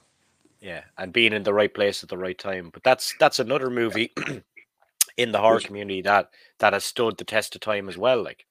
Yeah, 0.62 0.84
and 0.98 1.14
being 1.14 1.34
in 1.34 1.44
the 1.44 1.54
right 1.54 1.74
place 1.74 2.04
at 2.04 2.10
the 2.10 2.18
right 2.18 2.38
time. 2.38 2.70
But 2.74 2.84
that's 2.84 3.14
that's 3.20 3.40
another 3.40 3.70
movie 3.70 4.12
in 5.18 5.32
the 5.32 5.40
horror 5.40 5.56
Which- 5.56 5.66
community 5.68 6.02
that 6.04 6.30
that 6.60 6.74
has 6.74 6.84
stood 6.84 7.18
the 7.18 7.24
test 7.24 7.56
of 7.56 7.62
time 7.62 7.88
as 7.90 7.98
well. 7.98 8.22
Like, 8.24 8.46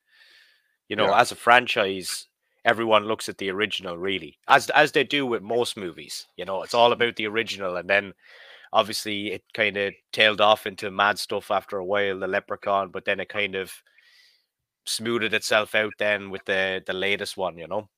you 0.89 0.97
know, 0.97 1.09
Yeah. 1.11 1.21
as 1.21 1.31
a 1.33 1.37
franchise, 1.37 2.27
everyone 2.65 3.05
looks 3.05 3.29
at 3.29 3.39
the 3.39 3.51
original 3.51 3.97
really, 3.97 4.39
as 4.49 4.71
as 4.71 4.93
they 4.93 5.05
do 5.05 5.27
with 5.27 5.43
most 5.43 5.77
movies. 5.77 6.27
You 6.37 6.45
know, 6.45 6.63
it's 6.63 6.75
all 6.75 6.93
about 6.93 7.17
the 7.17 7.27
original, 7.27 7.77
and 7.77 7.89
then 7.89 8.15
obviously 8.73 9.33
it 9.33 9.45
kind 9.55 9.77
of 9.77 9.95
tailed 10.13 10.41
off 10.41 10.67
into 10.67 10.91
mad 10.91 11.19
stuff 11.19 11.51
after 11.51 11.79
a 11.79 11.85
while, 11.85 12.19
the 12.19 12.27
Leprechaun. 12.27 12.91
But 12.91 13.05
then 13.05 13.21
it 13.21 13.29
kind 13.29 13.55
of 13.55 13.73
smoothed 14.87 15.35
itself 15.35 15.75
out 15.75 15.95
then 15.99 16.31
with 16.31 16.45
the 16.45 16.83
the 16.87 16.93
latest 16.93 17.37
one. 17.37 17.59
You 17.59 17.69
know. 17.69 17.89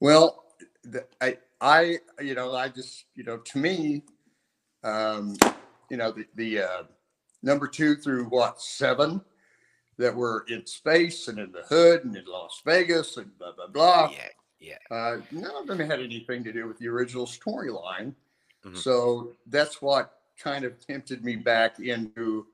Well, 0.00 0.44
the, 0.82 1.06
I, 1.20 1.38
I, 1.60 1.98
you 2.20 2.34
know, 2.34 2.54
I 2.54 2.68
just, 2.68 3.06
you 3.14 3.24
know, 3.24 3.38
to 3.38 3.58
me, 3.58 4.02
um, 4.82 5.36
you 5.90 5.96
know, 5.96 6.10
the, 6.10 6.26
the 6.34 6.62
uh, 6.62 6.82
number 7.42 7.66
two 7.66 7.96
through 7.96 8.24
what 8.26 8.60
seven 8.60 9.20
that 9.98 10.14
were 10.14 10.44
in 10.48 10.66
space 10.66 11.28
and 11.28 11.38
in 11.38 11.52
the 11.52 11.62
hood 11.62 12.04
and 12.04 12.16
in 12.16 12.24
Las 12.26 12.60
Vegas 12.64 13.16
and 13.16 13.36
blah 13.38 13.52
blah 13.52 13.66
blah. 13.68 14.10
Yeah. 14.12 14.28
Yeah. 14.60 14.96
Uh, 14.96 15.18
none 15.30 15.54
of 15.56 15.66
them 15.66 15.78
had 15.78 16.00
anything 16.00 16.42
to 16.44 16.52
do 16.52 16.66
with 16.66 16.78
the 16.78 16.88
original 16.88 17.26
storyline. 17.26 18.14
Mhm. 18.64 18.76
So 18.76 19.32
that's 19.46 19.82
what 19.82 20.20
kind 20.38 20.64
of 20.64 20.84
tempted 20.84 21.22
me 21.24 21.36
back 21.36 21.80
into 21.80 22.46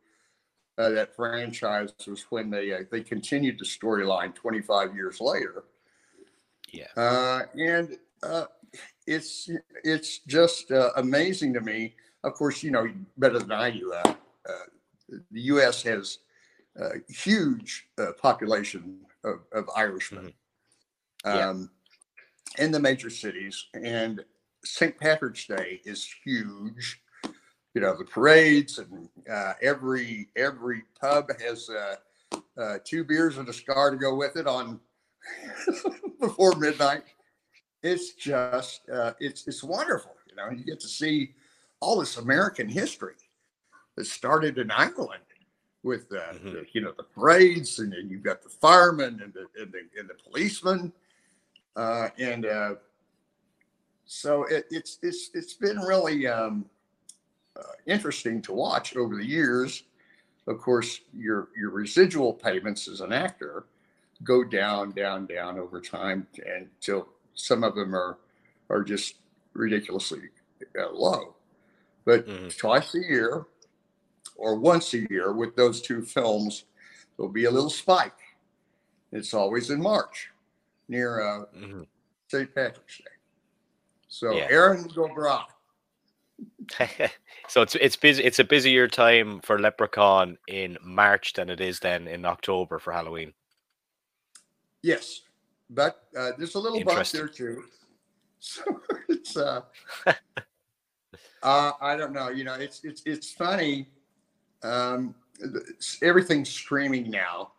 uh, 0.77 0.91
that 0.91 1.15
franchise 1.15 1.93
was 2.07 2.23
when 2.31 2.51
they 2.51 2.73
uh, 2.73 2.79
they 2.91 3.03
continued 3.03 3.59
the 3.59 3.65
storyline 3.65 4.35
25 4.35 4.95
years 4.95 5.21
later. 5.21 5.65
Yeah. 6.73 6.87
Uh, 6.97 7.43
and 7.55 7.99
uh, 8.23 8.47
it's 9.07 9.49
it's 9.85 10.19
just 10.21 10.73
uh, 10.73 10.91
amazing 10.97 11.53
to 11.55 11.61
me. 11.61 11.95
Of 12.25 12.35
course, 12.35 12.63
you 12.63 12.71
know 12.71 12.89
better 13.19 13.39
than 13.39 13.53
I 13.53 13.71
do. 13.71 13.93
Uh, 13.93 14.15
uh, 14.49 14.53
the 15.31 15.41
U.S. 15.43 15.83
has 15.83 16.19
a 16.81 17.13
huge 17.13 17.87
uh, 17.99 18.13
population 18.21 19.01
of, 19.25 19.41
of 19.53 19.69
Irishmen 19.77 20.33
Yeah. 21.25 21.51
um, 21.51 21.71
in 22.59 22.73
the 22.73 22.81
major 22.81 23.11
cities, 23.11 23.67
and 23.75 24.25
St. 24.65 24.99
Patrick's 24.99 25.47
Day 25.47 25.81
is 25.85 26.09
huge. 26.25 27.03
You 27.75 27.81
know 27.83 27.97
the 27.97 28.05
parades, 28.05 28.79
and 28.79 29.09
uh, 29.31 29.53
every 29.63 30.29
every 30.35 30.83
pub 31.01 31.27
has 31.41 31.71
uh, 31.71 31.97
uh, 32.61 32.79
two 32.85 33.05
beers 33.05 33.39
and 33.39 33.49
a 33.49 33.53
cigar 33.53 33.93
to 33.93 33.97
go 33.97 34.17
with 34.17 34.37
it 34.37 34.49
on 34.49 34.81
before 36.21 36.57
midnight. 36.57 37.05
It's 37.85 38.15
just 38.15 38.89
uh, 38.91 39.13
it's 39.21 39.47
it's 39.47 39.63
wonderful. 39.63 40.17
You 40.29 40.35
know, 40.37 40.51
you 40.51 40.65
get 40.65 40.81
to 40.81 40.89
see 40.89 41.35
all 41.81 42.01
this 42.01 42.17
American 42.17 42.69
history 42.69 43.15
that 43.97 44.07
started 44.07 44.59
in 44.59 44.71
Ireland 44.73 45.23
with 45.83 46.13
uh, 46.13 46.33
Mhm. 46.35 46.53
the, 46.53 46.67
you 46.73 46.81
know 46.81 46.93
the 46.97 47.03
parades, 47.03 47.79
and 47.79 47.93
then 47.93 48.09
you've 48.11 48.23
got 48.23 48.43
the 48.43 48.49
firemen 48.49 49.21
and 49.23 49.33
the 49.33 49.47
and 49.61 49.73
the, 49.73 49.81
and 49.99 50.09
the 50.09 50.15
policemen, 50.15 50.93
uh, 51.77 52.09
and 52.19 52.47
uh, 52.47 52.75
so 54.07 54.45
it, 54.45 54.67
it's 54.71 54.99
it's 55.03 55.31
it's 55.35 55.55
been 55.55 55.79
really 55.79 56.27
um, 56.27 56.69
uh, 57.57 57.63
interesting 57.87 58.43
to 58.43 58.53
watch 58.53 58.97
over 58.97 59.17
the 59.17 59.27
years. 59.27 59.85
Of 60.47 60.59
course, 60.59 61.01
your 61.15 61.49
your 61.57 61.71
residual 61.71 62.33
payments 62.35 62.89
as 62.89 63.01
an 63.01 63.13
actor 63.13 63.65
go 64.23 64.45
down, 64.45 64.91
down, 64.93 65.25
down 65.27 65.59
over 65.59 65.81
time 65.81 66.27
until 66.45 67.09
some 67.35 67.65
of 67.65 67.75
them 67.75 67.95
are 67.95 68.19
are 68.69 68.83
just 68.83 69.15
ridiculously 69.55 70.29
uh, 70.79 70.91
low. 70.91 71.35
But 72.05 72.27
Mhm. 72.27 72.57
twice 72.59 72.95
a 72.95 72.99
year 73.01 73.47
or 74.37 74.57
once 74.57 74.95
a 74.95 75.07
year 75.11 75.33
with 75.33 75.55
those 75.57 75.81
two 75.83 76.03
films, 76.03 76.65
there'll 77.17 77.33
be 77.33 77.45
a 77.45 77.51
little 77.51 77.71
spike. 77.71 78.19
It's 79.13 79.35
always 79.35 79.71
in 79.71 79.81
March 79.83 80.31
near 80.89 81.21
uh, 81.21 81.45
Mhm. 81.55 81.87
St. 82.29 82.55
Patrick's 82.55 82.99
Day. 82.99 83.05
So 84.09 84.33
Yeah. 84.37 84.49
Erin 84.51 84.85
go 84.89 85.09
Bragh. 85.09 85.47
so 87.49 87.63
it's 87.63 87.75
it's 87.75 87.97
busy. 87.97 88.25
It's 88.25 88.39
a 88.39 88.45
busier 88.45 88.89
time 88.89 89.41
for 89.41 89.59
Leprechaun 89.59 90.39
in 90.47 90.79
March 90.83 91.35
than 91.35 91.51
it 91.51 91.61
is 91.61 91.81
then 91.81 92.09
in 92.09 92.25
October 92.25 92.79
for 92.79 92.93
Halloween. 92.93 93.35
Yes, 94.83 95.23
but 95.69 96.07
uh, 96.17 96.33
there's 96.39 96.55
a 96.55 96.59
little 96.59 96.83
bump 96.83 97.07
there 97.09 97.29
too. 97.29 97.65
So 98.43 98.81
it's 99.11 99.37
uh, 99.37 99.61
uh, 101.43 101.73
I 101.79 101.95
don't 101.95 102.15
know. 102.15 102.31
You 102.31 102.45
know, 102.45 102.55
it's 102.55 102.83
it's 102.85 103.03
it's 103.05 103.31
funny. 103.31 103.91
Um, 104.63 105.15
everything's 106.03 106.51
streaming 106.51 107.11
now, 107.11 107.53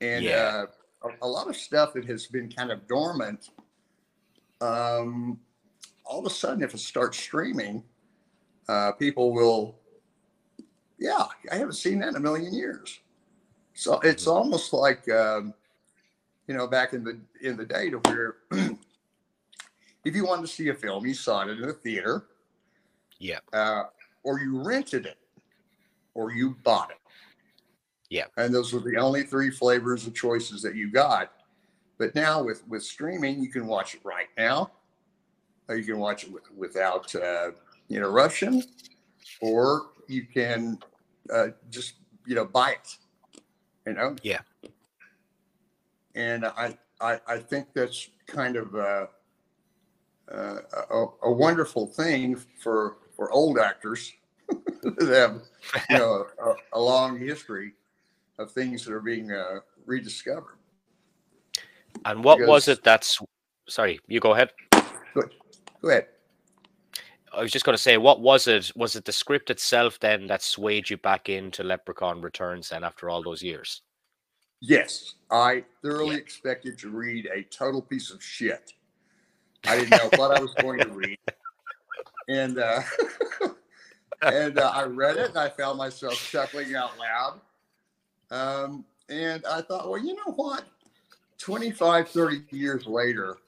and 0.00 0.24
Yeah. 0.24 0.66
uh, 1.02 1.08
a, 1.08 1.26
a 1.26 1.28
lot 1.28 1.48
of 1.48 1.56
stuff 1.56 1.92
that 1.94 2.04
has 2.06 2.26
been 2.26 2.50
kind 2.50 2.70
of 2.70 2.86
dormant. 2.86 3.50
Um, 4.60 5.40
all 6.04 6.20
of 6.20 6.26
a 6.26 6.30
sudden, 6.30 6.62
if 6.62 6.74
it 6.74 6.78
starts 6.80 7.18
streaming, 7.18 7.82
uh, 8.68 8.92
people 8.92 9.32
will. 9.32 9.76
Yeah, 10.98 11.24
I 11.50 11.56
haven't 11.56 11.74
seen 11.74 11.98
that 12.00 12.08
in 12.10 12.16
a 12.16 12.20
million 12.20 12.52
years. 12.52 13.00
So 13.74 13.98
it's 14.00 14.26
Mhm. 14.26 14.32
almost 14.32 14.72
like. 14.72 15.08
Um, 15.10 15.54
you 16.46 16.56
know, 16.56 16.66
back 16.66 16.94
in 16.94 17.04
the 17.04 17.16
in 17.42 17.56
the 17.56 17.64
day 17.64 17.90
to 17.90 17.98
where 17.98 18.38
if 20.04 20.16
you 20.16 20.26
wanted 20.26 20.42
to 20.42 20.48
see 20.48 20.68
a 20.68 20.74
film, 20.74 21.06
you 21.06 21.14
saw 21.14 21.42
it 21.42 21.50
in 21.50 21.62
a 21.68 21.72
theater, 21.72 22.26
Yeah. 23.20 23.38
uh, 23.52 23.84
or 24.24 24.40
you 24.40 24.60
rented 24.60 25.06
it, 25.06 25.16
or 26.20 26.30
you 26.30 26.54
bought 26.64 26.90
it. 26.90 26.98
Yeah. 28.10 28.26
And 28.36 28.54
those 28.54 28.74
were 28.74 28.80
the 28.80 28.98
only 28.98 29.22
three 29.22 29.50
flavors 29.50 30.06
of 30.06 30.14
choices 30.14 30.60
that 30.60 30.74
you 30.74 30.90
got. 30.90 31.32
But 31.98 32.14
now 32.14 32.42
with 32.42 32.66
with 32.68 32.82
streaming, 32.82 33.42
you 33.42 33.48
can 33.48 33.66
watch 33.66 33.94
it 33.94 34.00
right 34.04 34.28
now. 34.36 34.70
Or 35.68 35.76
you 35.76 35.84
can 35.84 35.98
watch 35.98 36.24
it 36.24 36.32
with, 36.32 36.50
without 36.54 37.14
uh, 37.14 37.52
interruption, 37.88 38.64
or 39.40 39.92
you 40.08 40.26
can 40.26 40.78
uh, 41.32 41.48
just 41.70 41.94
you 42.26 42.34
know 42.34 42.44
buy 42.44 42.72
it. 42.72 42.96
You 43.86 43.94
know. 43.94 44.16
Yeah. 44.22 44.40
And 46.14 46.44
I 46.44 46.76
I, 47.00 47.20
I 47.26 47.38
think 47.38 47.68
that's 47.74 48.08
kind 48.26 48.56
of 48.56 48.74
uh, 48.74 49.06
uh, 50.30 50.56
a, 50.90 51.06
a 51.22 51.32
wonderful 51.32 51.86
thing 51.86 52.36
for 52.36 52.96
for 53.14 53.30
old 53.30 53.58
actors 53.58 54.12
that 54.82 55.08
have 55.12 55.42
you 55.88 55.96
know 55.96 56.26
a, 56.44 56.78
a 56.78 56.80
long 56.80 57.18
history 57.18 57.72
of 58.38 58.50
things 58.52 58.84
that 58.84 58.92
are 58.92 59.00
being 59.00 59.30
uh, 59.32 59.60
rediscovered. 59.86 60.56
And 62.04 62.24
what 62.24 62.40
was 62.40 62.68
it 62.68 62.82
that's 62.82 63.20
sorry, 63.68 64.00
you 64.08 64.20
go 64.20 64.32
ahead. 64.34 64.50
Good. 65.14 65.30
Go 65.82 65.88
ahead. 65.90 66.06
I 67.32 67.42
was 67.42 67.52
just 67.52 67.64
going 67.64 67.76
to 67.76 67.82
say, 67.82 67.96
what 67.96 68.20
was 68.20 68.48
it? 68.48 68.72
Was 68.74 68.96
it 68.96 69.04
the 69.04 69.12
script 69.12 69.50
itself 69.50 70.00
then 70.00 70.26
that 70.26 70.42
swayed 70.42 70.90
you 70.90 70.96
back 70.96 71.28
into 71.28 71.62
Leprechaun 71.62 72.20
Returns 72.20 72.70
then 72.70 72.82
after 72.82 73.08
all 73.08 73.22
those 73.22 73.42
years? 73.42 73.82
Yes, 74.60 75.14
I 75.30 75.64
thoroughly 75.82 76.16
Yeah. 76.16 76.22
expected 76.22 76.78
to 76.80 76.90
read 76.90 77.26
a 77.32 77.42
total 77.44 77.80
piece 77.82 78.10
of 78.10 78.22
shit. 78.22 78.72
I 79.66 79.76
didn't 79.76 79.94
know 79.94 80.10
what 80.16 80.30
I 80.32 80.38
was 80.38 80.54
going 80.56 80.82
to 80.82 80.90
read, 80.90 81.18
and 82.28 82.58
uh, 82.58 82.82
and 84.22 84.58
uh, 84.58 84.70
I 84.74 84.84
read 84.84 85.16
it, 85.16 85.30
and 85.30 85.38
I 85.38 85.48
found 85.48 85.78
myself 85.78 86.14
chuckling 86.30 86.74
out 86.74 86.92
loud. 86.98 87.40
Um, 88.30 88.84
and 89.08 89.44
I 89.46 89.60
thought, 89.62 89.88
well, 89.90 89.98
you 89.98 90.14
know 90.14 90.32
what? 90.34 90.64
25, 91.38 92.08
30 92.08 92.42
years 92.50 92.86
later, 92.86 93.38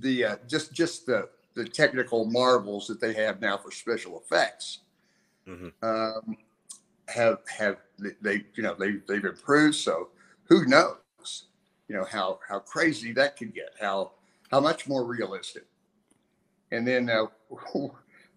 the 0.00 0.24
uh, 0.24 0.36
just 0.48 0.72
just 0.72 1.06
the 1.06 1.28
the 1.54 1.64
technical 1.64 2.24
marvels 2.24 2.86
that 2.88 3.00
they 3.00 3.12
have 3.14 3.40
now 3.40 3.56
for 3.56 3.70
special 3.70 4.18
effects 4.20 4.80
Mhm. 5.46 5.72
um, 5.82 6.36
have 7.08 7.38
have 7.48 7.78
they- 7.98 8.16
they 8.20 8.44
you 8.54 8.62
know 8.62 8.74
they 8.74 8.92
they've 9.08 9.24
improved. 9.24 9.76
So 9.76 10.08
who 10.48 10.66
knows? 10.66 10.96
You 11.88 11.96
know 11.96 12.04
how 12.04 12.40
how 12.48 12.58
crazy 12.60 13.12
that 13.12 13.36
could 13.36 13.54
get. 13.54 13.74
How 13.80 14.12
how 14.50 14.60
much 14.60 14.88
more 14.88 15.04
realistic. 15.04 15.64
And 16.72 16.86
then 16.86 17.08
uh, 17.08 17.26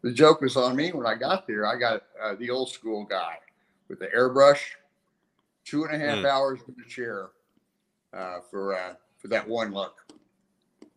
the 0.07 0.13
joke 0.13 0.39
was 0.39 0.55
on 0.55 0.73
me 0.73 0.93
when 0.93 1.05
I 1.05 1.15
got 1.15 1.45
there. 1.45 1.67
I 1.67 1.75
got 1.77 2.03
uh, 2.23 2.35
the 2.35 2.49
old 2.49 2.69
school 2.69 3.03
guy 3.03 3.39
with 3.89 3.99
the 3.99 4.07
airbrush, 4.07 4.61
two 5.65 5.83
and 5.83 5.93
a 5.93 5.99
half 5.99 6.19
Hmm. 6.19 6.25
hours 6.25 6.61
in 6.65 6.75
the 6.77 6.89
chair 6.89 7.31
uh, 8.13 8.39
for 8.49 8.73
uh, 8.73 8.93
for 9.17 9.27
that 9.27 9.45
one 9.45 9.73
look. 9.73 9.97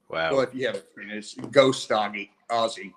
Wow. 0.08 0.30
Well, 0.30 0.40
if 0.42 0.54
you 0.54 0.64
haven't 0.66 0.84
seen 0.96 1.10
it's 1.10 1.34
Ghost 1.34 1.90
Ozzy, 1.90 2.30
Ozzy, 2.48 2.92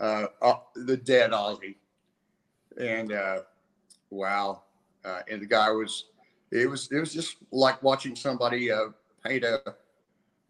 uh, 0.00 0.28
uh, 0.40 0.54
the 0.76 0.96
dead 0.96 1.32
Ozzy, 1.32 1.74
and 2.80 3.12
uh, 3.12 3.40
wow, 4.08 4.62
uh, 5.04 5.20
and 5.30 5.42
the 5.42 5.46
guy 5.46 5.70
was, 5.70 6.06
it 6.52 6.70
was, 6.70 6.88
it 6.90 6.98
was 7.00 7.12
just 7.12 7.36
like 7.52 7.82
watching 7.82 8.16
somebody 8.16 8.72
uh, 8.72 8.88
paint 9.22 9.44
a, 9.44 9.60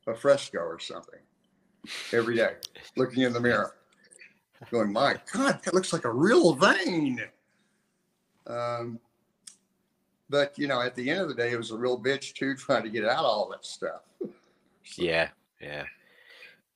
a 0.06 0.14
fresco 0.14 0.58
or 0.60 0.78
something 0.78 1.20
every 2.12 2.36
day, 2.36 2.54
looking 2.96 3.22
in 3.24 3.32
the 3.32 3.40
mirror, 3.40 3.74
going, 4.70 4.92
my 4.92 5.16
God, 5.32 5.60
that 5.64 5.74
looks 5.74 5.92
like 5.92 6.04
a 6.04 6.12
real 6.12 6.54
vein. 6.54 7.20
Um, 8.46 8.98
but 10.30 10.58
you 10.58 10.66
know, 10.66 10.80
at 10.80 10.94
the 10.94 11.10
end 11.10 11.20
of 11.20 11.28
the 11.28 11.34
day, 11.34 11.52
it 11.52 11.56
was 11.56 11.70
a 11.70 11.76
real 11.76 11.98
bitch 11.98 12.34
too, 12.34 12.54
trying 12.56 12.82
to 12.82 12.90
get 12.90 13.04
out 13.04 13.24
all 13.24 13.48
that 13.50 13.64
stuff. 13.64 14.02
Yeah, 14.96 15.30
yeah. 15.62 15.84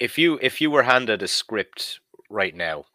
If 0.00 0.16
you 0.16 0.38
if 0.40 0.62
you 0.62 0.70
were 0.70 0.82
handed 0.82 1.22
a 1.22 1.28
script 1.28 2.00
right 2.30 2.54
now, 2.56 2.86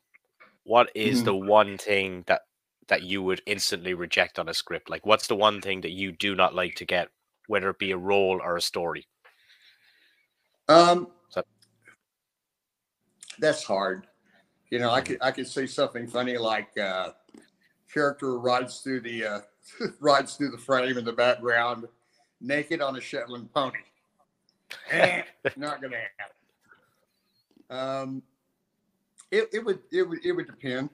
what 0.63 0.89
is 0.96 1.22
Mhm. 1.22 1.26
the 1.26 1.36
one 1.36 1.78
thing 1.78 2.24
that 2.26 2.48
that 2.88 3.04
you 3.04 3.22
would 3.22 3.41
instantly 3.46 3.93
reject 3.93 4.39
on 4.39 4.50
a 4.50 4.54
script? 4.56 4.89
Like, 4.89 5.06
what's 5.06 5.28
the 5.28 5.36
one 5.36 5.62
thing 5.62 5.82
that 5.82 5.91
you 5.91 6.12
do 6.13 6.34
not 6.34 6.56
like 6.56 6.74
to 6.78 6.86
get, 6.86 7.10
whether 7.48 7.69
it 7.69 7.78
be 7.78 7.91
a 7.91 7.98
role 7.98 8.41
or 8.43 8.58
a 8.58 8.62
story? 8.62 9.08
Um, 10.67 11.12
So- 11.30 11.43
that's 13.38 13.63
hard. 13.63 14.08
You 14.74 14.80
know, 14.80 14.90
I 14.90 15.02
Mhm. 15.02 15.06
could 15.06 15.18
I 15.22 15.30
could 15.32 15.48
say 15.48 15.68
something 15.68 16.08
funny 16.08 16.36
like 16.36 16.76
uh, 16.80 17.12
character 17.94 18.40
rides 18.40 18.82
through 18.82 19.02
the 19.02 19.24
uh, 19.24 19.42
rides 20.00 20.36
through 20.36 20.50
the 20.50 20.58
frame 20.58 20.98
in 20.98 21.06
the 21.06 21.14
background, 21.14 21.88
naked 22.42 22.82
on 22.82 22.96
a 22.96 23.00
Shetland 23.00 23.54
pony. 23.54 23.78
Eh, 24.90 25.22
not 25.58 25.80
gonna 25.80 25.98
happen. 26.18 26.36
Um, 27.70 28.24
it, 29.30 29.48
it 29.54 29.64
would 29.64 29.78
it 29.92 30.02
would 30.10 30.26
it 30.26 30.32
would 30.32 30.48
depend. 30.48 30.90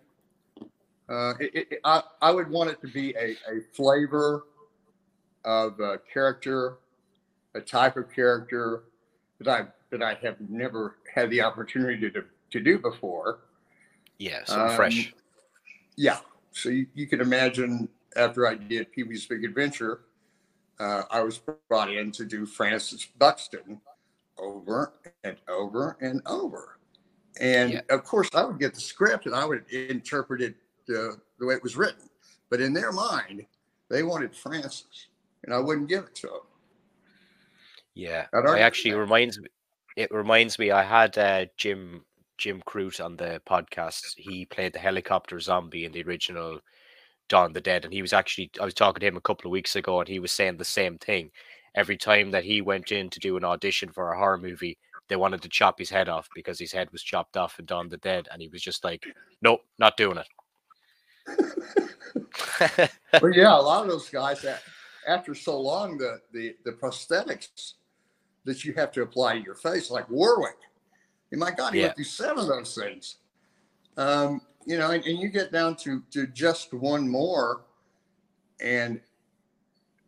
Uh, 1.08 1.36
it, 1.40 1.56
it, 1.56 1.68
it- 1.72 1.80
I 1.86 2.04
I 2.22 2.32
would 2.32 2.50
want 2.50 2.70
it 2.72 2.82
to 2.82 2.88
be 2.90 3.16
a, 3.16 3.38
a 3.50 3.62
flavor 3.72 4.44
of 5.46 5.80
a 5.80 6.00
character, 6.00 6.80
a 7.56 7.62
type 7.62 7.96
of 7.96 8.12
character 8.12 8.84
that 9.40 9.48
I 9.48 9.68
that 9.92 10.04
I 10.04 10.16
have 10.16 10.36
never 10.50 10.98
had 11.16 11.30
the 11.30 11.40
opportunity 11.44 12.12
to 12.12 12.26
to 12.52 12.60
do 12.60 12.78
before. 12.78 13.40
Yeah, 14.20 14.44
fresh. 14.76 15.08
Um, 15.08 15.14
Yeah. 15.98 16.20
So 16.52 16.70
you, 16.70 16.88
you 16.94 17.08
can 17.08 17.22
imagine 17.22 17.90
after 18.16 18.48
I 18.48 18.56
did 18.56 18.92
Pee 18.92 19.04
Wee's 19.04 19.26
Big 19.26 19.44
Adventure, 19.46 20.02
uh, 20.80 21.04
I 21.10 21.22
was 21.22 21.42
brought 21.68 21.92
in 21.92 22.12
to 22.14 22.26
do 22.26 22.46
Francis 22.46 23.06
Buxton 23.18 23.80
over 24.38 24.94
and 25.24 25.38
over 25.48 25.98
and 26.02 26.22
over. 26.26 26.78
And 27.40 27.74
Yeah. 27.74 27.82
of 27.90 28.04
course, 28.04 28.30
I 28.34 28.44
would 28.44 28.60
get 28.60 28.74
the 28.74 28.82
script 28.82 29.26
and 29.26 29.36
I 29.36 29.46
would 29.46 29.66
interpret 29.72 30.42
it 30.42 30.56
uh, 30.90 31.16
the 31.40 31.46
way 31.46 31.56
it 31.56 31.64
was 31.64 31.78
written. 31.78 32.10
But 32.50 32.62
in 32.62 32.74
their 32.74 32.92
mind, 32.92 33.46
they 33.90 34.04
wanted 34.04 34.36
Francis, 34.36 35.08
and 35.44 35.54
I 35.54 35.60
wouldn't 35.60 35.88
give 35.88 36.04
it 36.06 36.16
to 36.16 36.28
them. 36.28 36.42
Yeah, 37.94 38.28
I 38.34 38.60
actually 38.60 38.94
reminds 38.94 39.40
me. 39.40 39.48
It 39.96 40.12
reminds 40.12 40.58
me. 40.58 40.72
I 40.72 40.84
had 40.84 41.18
uh, 41.18 41.46
Jim 41.58 42.06
Jim 42.40 42.64
Krut 42.66 43.04
on 43.04 43.18
the 43.18 43.42
podcast. 43.48 44.16
He 44.16 44.46
played 44.46 44.74
the 44.74 44.80
helicopter 44.80 45.40
zombie 45.40 45.86
in 45.86 45.92
the 45.92 46.04
original 46.04 46.60
Dawn 47.28 47.54
the 47.54 47.62
Dead, 47.62 47.86
and 47.86 47.94
he 47.94 48.02
was 48.02 48.14
actually. 48.14 48.50
I 48.60 48.66
was 48.66 48.74
talking 48.74 49.02
to 49.02 49.06
him 49.06 49.18
a 49.18 49.22
couple 49.22 49.48
of 49.48 49.52
weeks 49.52 49.76
ago, 49.76 50.00
and 50.00 50.08
he 50.08 50.20
was 50.20 50.32
saying 50.32 50.58
the 50.58 50.66
same 50.66 50.98
thing. 50.98 51.30
Every 51.76 51.98
time 51.98 52.32
that 52.32 52.46
he 52.46 52.62
went 52.62 52.92
in 52.92 53.10
to 53.12 53.20
do 53.20 53.38
an 53.38 53.44
audition 53.44 53.92
for 53.92 54.12
a 54.12 54.18
horror 54.18 54.40
movie, 54.40 54.80
they 55.08 55.16
wanted 55.16 55.42
to 55.44 55.50
chop 55.50 55.78
his 55.78 55.90
head 55.90 56.10
off 56.10 56.28
because 56.34 56.58
his 56.58 56.72
head 56.72 56.90
was 56.92 57.04
chopped 57.04 57.38
off 57.38 57.60
in 57.60 57.66
Dawn 57.66 57.90
the 57.90 57.98
Dead, 57.98 58.28
and 58.32 58.42
he 58.42 58.48
was 58.48 58.62
just 58.62 58.84
like, 58.84 59.06
"Nope, 59.42 59.62
not 59.78 59.98
doing 59.98 60.18
it." 60.18 60.28
Well, 63.22 63.34
yeah, 63.34 63.58
a 63.58 63.62
lot 63.62 63.84
of 63.84 63.90
those 63.90 64.10
guys 64.10 64.42
that 64.42 64.62
after 65.08 65.34
so 65.36 65.60
long, 65.60 65.98
the 65.98 66.22
the 66.32 66.56
the 66.66 66.72
prosthetics 66.72 67.74
that 68.46 68.64
you 68.64 68.74
have 68.74 68.92
to 68.94 69.02
apply 69.02 69.38
to 69.38 69.44
your 69.44 69.56
face, 69.56 69.92
like 69.92 70.10
Warwick. 70.10 70.58
And 71.32 71.40
my 71.40 71.52
God, 71.52 71.74
he 71.74 71.80
Yeah. 71.80 71.86
went 71.88 71.96
through 71.96 72.06
seven 72.06 72.40
of 72.40 72.48
those 72.48 72.76
things. 72.76 73.18
Um, 73.98 74.42
you 74.66 74.78
know, 74.78 74.92
and, 74.92 75.04
and 75.06 75.20
you 75.20 75.30
get 75.30 75.52
down 75.52 75.76
to 75.78 76.04
to 76.12 76.28
just 76.28 76.74
one 76.74 77.08
more, 77.08 77.62
and 78.62 79.02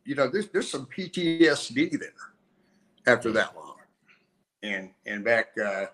you 0.05 0.15
know, 0.15 0.27
there's 0.27 0.49
there's 0.49 0.69
some 0.69 0.87
PTSD 0.87 1.99
there 1.99 2.13
after 3.07 3.31
that 3.31 3.55
long. 3.55 3.77
And 4.63 4.91
and 5.05 5.23
back 5.23 5.57
uh, 5.57 5.85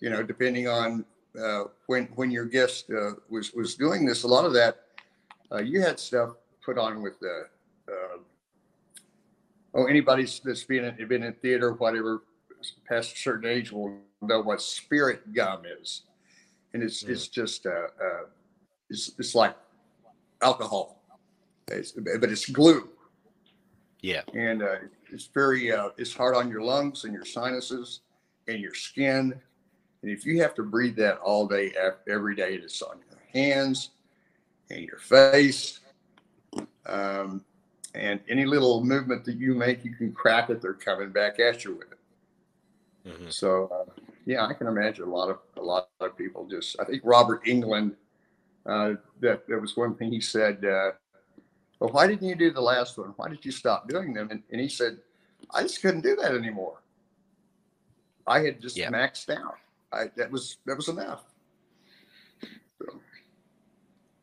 you 0.00 0.10
know, 0.10 0.22
depending 0.22 0.68
on 0.68 1.04
uh, 1.40 1.64
when 1.86 2.06
when 2.14 2.30
your 2.30 2.44
guest 2.44 2.90
uh, 2.90 3.12
was 3.28 3.52
was 3.52 3.74
doing 3.74 4.04
this, 4.06 4.22
a 4.22 4.28
lot 4.28 4.44
of 4.44 4.52
that 4.54 4.82
uh, 5.52 5.58
you 5.58 5.80
had 5.80 5.98
stuff 5.98 6.30
put 6.64 6.78
on 6.78 7.02
with 7.02 7.18
the 7.20 7.46
uh, 7.88 8.18
oh 9.74 9.86
anybody 9.86 10.26
that's 10.44 10.64
been 10.64 10.84
in, 10.84 11.08
been 11.08 11.22
in 11.22 11.32
theater 11.34 11.72
whatever 11.72 12.22
past 12.88 13.14
a 13.14 13.18
certain 13.18 13.48
age 13.48 13.72
will 13.72 13.98
know 14.22 14.40
what 14.40 14.60
spirit 14.62 15.32
gum 15.34 15.62
is. 15.80 16.02
And 16.72 16.82
it's 16.82 17.02
Mm. 17.02 17.10
it's 17.10 17.28
just 17.28 17.66
uh, 17.66 17.88
uh, 18.00 18.26
it's 18.90 19.12
it's 19.18 19.34
like 19.34 19.56
alcohol. 20.42 21.02
It's, 21.68 21.92
but 21.92 22.30
it's 22.30 22.48
glue. 22.48 22.88
Yeah, 24.02 24.22
and 24.34 24.62
uh, 24.62 24.76
it's 25.12 25.26
very 25.26 25.72
uh, 25.72 25.90
it's 25.96 26.14
hard 26.14 26.34
on 26.36 26.48
your 26.50 26.60
lungs 26.62 27.04
and 27.04 27.12
your 27.12 27.24
sinuses 27.24 28.00
and 28.46 28.60
your 28.60 28.74
skin. 28.74 29.40
And 30.02 30.10
if 30.10 30.24
you 30.24 30.40
have 30.42 30.54
to 30.54 30.62
breathe 30.62 30.96
that 30.96 31.18
all 31.18 31.48
day 31.48 31.72
ev- 31.76 31.98
every 32.08 32.36
day 32.36 32.54
it's 32.54 32.80
on 32.82 32.98
your 33.10 33.18
hands 33.32 33.90
and 34.70 34.84
your 34.84 34.98
face 34.98 35.80
um, 36.86 37.44
and 37.94 38.20
any 38.28 38.44
little 38.44 38.84
movement 38.84 39.24
that 39.24 39.36
you 39.36 39.54
make 39.54 39.84
you 39.84 39.94
can 39.94 40.12
crack 40.12 40.50
it 40.50 40.60
they're 40.60 40.74
coming 40.74 41.10
back 41.10 41.40
at 41.40 41.64
you 41.64 41.74
with 41.74 41.90
it 41.90 41.95
mhm. 43.06 43.32
so 43.32 43.68
uh, 43.72 43.92
yeah 44.26 44.46
i 44.46 44.52
can 44.54 44.66
imagine 44.66 45.04
a 45.04 45.10
lot 45.10 45.30
of 45.30 45.38
a 45.56 45.62
lot 45.62 45.88
of 46.00 46.16
people 46.16 46.46
just 46.46 46.76
i 46.80 46.84
think 46.84 47.02
robert 47.04 47.44
englund 47.46 47.94
uh, 48.66 48.94
that 49.20 49.46
that 49.48 49.60
was 49.60 49.76
one 49.76 49.94
thing 49.94 50.10
he 50.12 50.20
said 50.20 50.64
uh, 50.64 50.90
well 51.80 51.90
why 51.92 52.06
didn't 52.06 52.28
you 52.28 52.34
do 52.34 52.50
the 52.52 52.60
last 52.60 52.98
one 52.98 53.12
why 53.16 53.28
did 53.28 53.44
you 53.44 53.52
stop 53.52 53.88
doing 53.88 54.12
them 54.14 54.30
and, 54.30 54.42
and 54.50 54.60
he 54.60 54.68
said 54.68 54.98
i 55.54 55.62
just 55.62 55.82
couldn't 55.82 56.02
do 56.02 56.16
that 56.16 56.34
anymore 56.34 56.82
i 58.26 58.40
had 58.40 58.60
just 58.60 58.76
Yeah. 58.76 58.90
maxed 58.90 59.30
out 59.30 59.56
I, 59.92 60.10
that 60.16 60.30
was 60.30 60.58
that 60.66 60.76
was 60.76 60.88
enough 60.88 61.24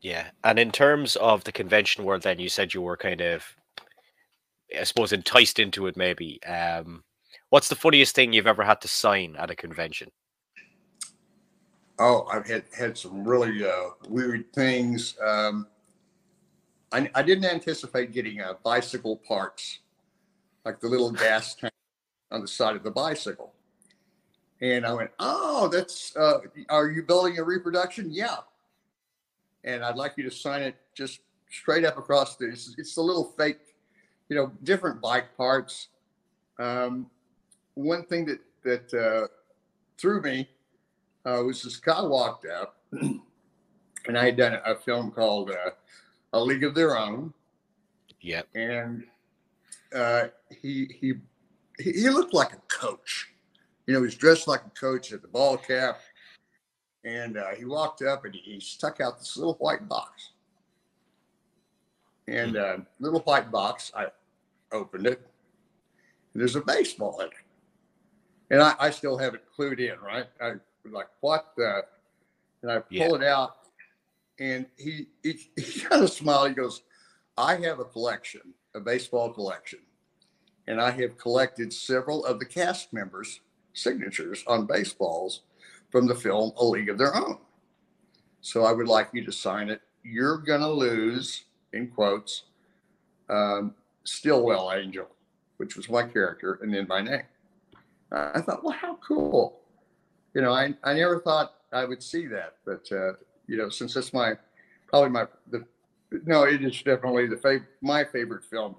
Yeah, 0.00 0.30
and 0.44 0.58
in 0.58 0.70
terms 0.70 1.16
of 1.16 1.44
the 1.44 1.52
convention 1.52 2.04
world, 2.04 2.22
then 2.22 2.38
you 2.38 2.50
said 2.50 2.74
you 2.74 2.82
were 2.82 2.96
kind 2.96 3.22
of, 3.22 3.56
I 4.78 4.84
suppose, 4.84 5.12
enticed 5.14 5.58
into 5.58 5.86
it. 5.86 5.96
Maybe. 5.96 6.42
Um, 6.44 7.04
what's 7.54 7.68
the 7.68 7.76
funniest 7.76 8.16
thing 8.16 8.32
you've 8.32 8.48
ever 8.48 8.64
had 8.64 8.80
to 8.80 8.88
sign 8.88 9.36
at 9.38 9.48
a 9.48 9.54
convention? 9.54 10.10
Oh, 12.00 12.24
I've 12.24 12.48
had 12.48 12.64
had 12.76 12.98
some 12.98 13.22
really 13.22 13.64
uh, 13.64 13.90
weird 14.08 14.52
things. 14.52 15.16
Um, 15.24 15.68
I, 16.90 17.08
I 17.14 17.22
didn't 17.22 17.44
anticipate 17.44 18.10
getting 18.10 18.40
uh, 18.40 18.54
bicycle 18.64 19.18
parts, 19.18 19.78
like 20.64 20.80
the 20.80 20.88
little 20.88 21.12
gas 21.12 21.54
tank 21.54 21.72
on 22.32 22.40
the 22.40 22.48
side 22.48 22.74
of 22.74 22.82
the 22.82 22.90
bicycle. 22.90 23.52
And 24.60 24.84
I 24.84 24.92
went, 24.92 25.12
"Oh, 25.20 25.68
that's. 25.68 26.16
Uh, 26.16 26.38
are 26.70 26.90
you 26.90 27.04
building 27.04 27.38
a 27.38 27.44
reproduction? 27.44 28.10
Yeah. 28.10 28.38
And 29.62 29.84
I'd 29.84 29.94
like 29.94 30.14
you 30.16 30.24
to 30.24 30.30
sign 30.30 30.62
it 30.62 30.74
just 30.92 31.20
straight 31.52 31.84
up 31.84 31.98
across 31.98 32.34
the. 32.34 32.48
It's, 32.48 32.74
it's 32.78 32.96
the 32.96 33.02
little 33.02 33.32
fake 33.38 33.60
you 34.28 34.34
know, 34.34 34.50
different 34.64 35.00
bike 35.00 35.36
parts. 35.36 35.88
Um, 36.58 37.10
one 37.74 38.04
thing 38.04 38.24
that 38.26 38.40
that 38.62 38.94
uh, 38.94 39.26
threw 39.98 40.22
me 40.22 40.48
uh, 41.24 41.42
was 41.44 41.62
this 41.62 41.76
guy 41.76 42.02
walked 42.02 42.46
up, 42.46 42.76
and 42.92 43.20
I 44.16 44.26
had 44.26 44.36
done 44.36 44.58
a 44.64 44.74
film 44.74 45.10
called 45.10 45.50
uh, 45.50 45.70
A 46.32 46.40
League 46.40 46.64
of 46.64 46.74
Their 46.74 46.96
Own. 46.96 47.32
Yep. 48.20 48.48
And 48.54 49.04
uh, 49.94 50.28
he 50.50 50.88
he 51.00 51.14
he 51.78 52.08
looked 52.08 52.34
like 52.34 52.52
a 52.52 52.60
coach. 52.68 53.30
You 53.86 53.94
know, 53.94 54.00
he 54.00 54.04
was 54.04 54.14
dressed 54.14 54.48
like 54.48 54.62
a 54.66 54.70
coach 54.70 55.12
at 55.12 55.20
the 55.20 55.28
ball 55.28 55.58
cap, 55.58 56.00
and 57.04 57.36
uh, 57.36 57.50
he 57.56 57.64
walked 57.64 58.02
up 58.02 58.24
and 58.24 58.34
he 58.34 58.58
stuck 58.60 59.00
out 59.00 59.18
this 59.18 59.36
little 59.36 59.54
white 59.54 59.86
box. 59.88 60.30
And 62.26 62.56
uh, 62.56 62.78
little 63.00 63.20
white 63.20 63.50
box, 63.50 63.92
I 63.94 64.06
opened 64.72 65.06
it. 65.06 65.20
And 66.32 66.40
there's 66.40 66.56
a 66.56 66.62
baseball 66.62 67.20
in 67.20 67.26
it, 67.26 67.32
and 68.54 68.62
I, 68.62 68.74
I 68.78 68.90
still 68.90 69.18
have 69.18 69.34
it 69.34 69.42
clued 69.58 69.80
in. 69.80 69.98
Right, 69.98 70.26
I 70.40 70.50
was 70.84 70.92
like, 70.92 71.08
what 71.20 71.52
the? 71.56 71.82
And 72.62 72.70
I 72.70 72.78
pull 72.78 72.88
Yeah. 72.90 73.14
it 73.16 73.22
out, 73.24 73.56
and 74.38 74.66
he 74.76 75.08
he, 75.24 75.40
he 75.56 75.80
kind 75.80 76.04
of 76.04 76.10
smiled. 76.10 76.48
He 76.50 76.54
goes, 76.54 76.82
"I 77.36 77.56
have 77.56 77.80
a 77.80 77.84
collection, 77.84 78.54
a 78.74 78.80
baseball 78.80 79.32
collection, 79.32 79.80
and 80.68 80.80
I 80.80 80.92
have 80.92 81.18
collected 81.18 81.72
several 81.72 82.24
of 82.24 82.38
the 82.38 82.46
cast 82.46 82.92
members' 82.92 83.40
signatures 83.72 84.44
on 84.46 84.66
baseballs 84.66 85.42
from 85.90 86.06
the 86.06 86.14
film 86.14 86.52
A 86.56 86.64
League 86.64 86.88
of 86.88 86.96
Their 86.96 87.14
Own. 87.16 87.38
So 88.40 88.64
I 88.64 88.72
would 88.72 88.88
like 88.88 89.08
you 89.12 89.24
to 89.24 89.32
sign 89.32 89.68
it. 89.68 89.80
You're 90.04 90.38
gonna 90.38 90.70
lose, 90.70 91.44
in 91.72 91.88
quotes, 91.88 92.44
um, 93.28 93.74
Stillwell 94.04 94.72
Angel, 94.72 95.08
which 95.56 95.76
was 95.76 95.88
my 95.88 96.04
character, 96.04 96.58
and 96.62 96.72
then 96.72 96.86
my 96.88 97.00
name. 97.00 97.22
I 98.14 98.40
thought, 98.40 98.62
well, 98.62 98.72
how 98.72 98.96
cool. 98.96 99.60
You 100.34 100.42
know, 100.42 100.52
I, 100.52 100.74
I 100.84 100.94
never 100.94 101.20
thought 101.20 101.54
I 101.72 101.84
would 101.84 102.02
see 102.02 102.26
that, 102.26 102.54
but 102.64 102.90
uh, 102.92 103.12
you 103.46 103.56
know, 103.56 103.68
since 103.68 103.94
that's 103.94 104.12
my 104.12 104.34
probably 104.86 105.10
my 105.10 105.26
the 105.50 105.64
no, 106.26 106.44
it 106.44 106.62
is 106.64 106.80
definitely 106.82 107.26
the 107.26 107.36
fav- 107.36 107.66
my 107.82 108.04
favorite 108.04 108.44
film 108.44 108.76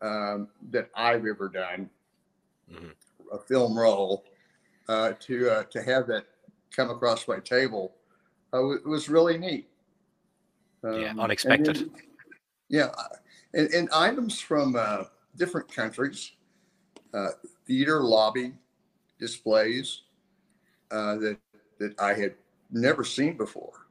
um, 0.00 0.48
that 0.70 0.88
I've 0.94 1.26
ever 1.26 1.48
done, 1.48 1.90
Mhm. 2.72 2.92
a 3.32 3.38
film 3.38 3.78
role. 3.78 4.24
Uh, 4.86 5.14
to 5.18 5.48
uh, 5.50 5.62
to 5.64 5.82
have 5.82 6.06
that 6.06 6.26
come 6.70 6.90
across 6.90 7.26
my 7.26 7.38
table 7.40 7.94
uh, 8.52 8.60
wa- 8.60 8.76
was 8.84 9.08
really 9.08 9.38
neat. 9.38 9.66
Yeah, 10.82 10.90
Um, 10.90 10.94
and 11.10 11.20
unexpected. 11.20 11.76
then- 11.76 11.90
yeah, 12.68 12.90
and, 13.54 13.68
and 13.72 13.88
items 13.94 14.38
from 14.40 14.76
uh, 14.76 15.04
different 15.36 15.72
countries, 15.72 16.32
uh, 17.14 17.28
theater 17.66 18.00
lobby 18.00 18.52
displays 19.18 20.02
uh, 20.90 21.16
that 21.16 21.38
that 21.78 21.98
I 22.00 22.14
had 22.14 22.34
never 22.70 23.04
seen 23.04 23.36
before, 23.36 23.86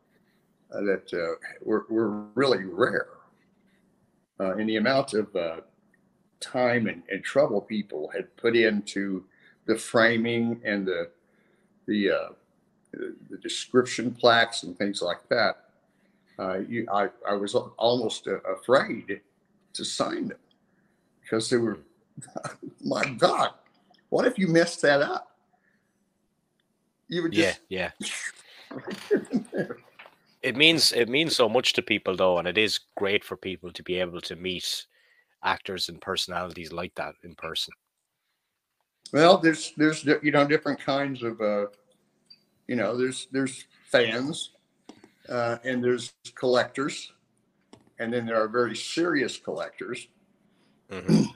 uh, 0.73 0.81
that 0.81 1.13
uh, 1.13 1.35
were, 1.61 1.85
were 1.89 2.25
really 2.35 2.63
rare. 2.63 3.09
Uh, 4.39 4.55
and 4.55 4.69
the 4.69 4.77
amount 4.77 5.13
of 5.13 5.35
uh, 5.35 5.57
time 6.39 6.87
and, 6.87 7.03
and 7.11 7.23
trouble 7.23 7.61
people 7.61 8.09
had 8.13 8.35
put 8.35 8.55
into 8.55 9.23
the 9.65 9.75
framing 9.75 10.59
and 10.65 10.85
the 10.85 11.09
the 11.87 12.11
uh, 12.11 12.29
the, 12.91 13.37
description 13.41 14.13
plaques 14.13 14.63
and 14.63 14.77
things 14.77 15.01
like 15.01 15.27
that. 15.29 15.65
Uh, 16.39 16.59
you, 16.67 16.87
I, 16.91 17.09
I 17.27 17.33
was 17.33 17.55
almost 17.55 18.27
uh, 18.27 18.39
afraid 18.41 19.21
to 19.73 19.85
sign 19.85 20.29
them 20.29 20.37
because 21.21 21.49
they 21.49 21.57
were, 21.57 21.79
my 22.83 23.03
God, 23.17 23.51
what 24.09 24.25
if 24.25 24.37
you 24.37 24.47
messed 24.47 24.81
that 24.81 25.01
up? 25.01 25.35
You 27.07 27.23
would 27.23 27.33
Yeah, 27.33 27.53
just, 27.53 27.61
yeah. 27.69 27.91
It 30.43 30.57
means 30.57 30.91
it 30.91 31.07
means 31.07 31.37
so 31.37 31.47
much 31.47 31.71
to 31.73 31.81
people 31.81 32.17
though, 32.17 32.37
and 32.37 32.47
it 32.49 32.57
is 32.57 32.81
great 32.97 33.23
for 33.23 33.37
people 33.37 33.71
to 33.71 33.81
be 33.81 33.97
able 33.97 34.19
to 34.19 34.35
meet 34.35 34.85
actors 35.41 35.87
and 35.87 36.01
personalities 36.01 36.73
like 36.73 36.93
that 36.95 37.15
in 37.23 37.33
person. 37.35 37.73
well, 39.13 39.37
there's, 39.37 39.73
there's, 39.77 40.03
you 40.21 40.31
know, 40.31 40.45
different 40.45 40.79
kinds 40.79 41.21
of, 41.21 41.39
uh, 41.39 41.67
you 42.67 42.75
know, 42.75 42.97
there's, 42.97 43.27
there's 43.31 43.65
fans 43.85 44.51
uh, 45.29 45.57
and 45.63 45.83
there's 45.83 46.13
collectors. 46.35 47.13
And 47.99 48.11
then 48.11 48.25
there 48.25 48.41
are 48.41 48.47
very 48.47 48.75
serious 48.75 49.37
collectors. 49.37 50.07
Mhm. 50.91 51.27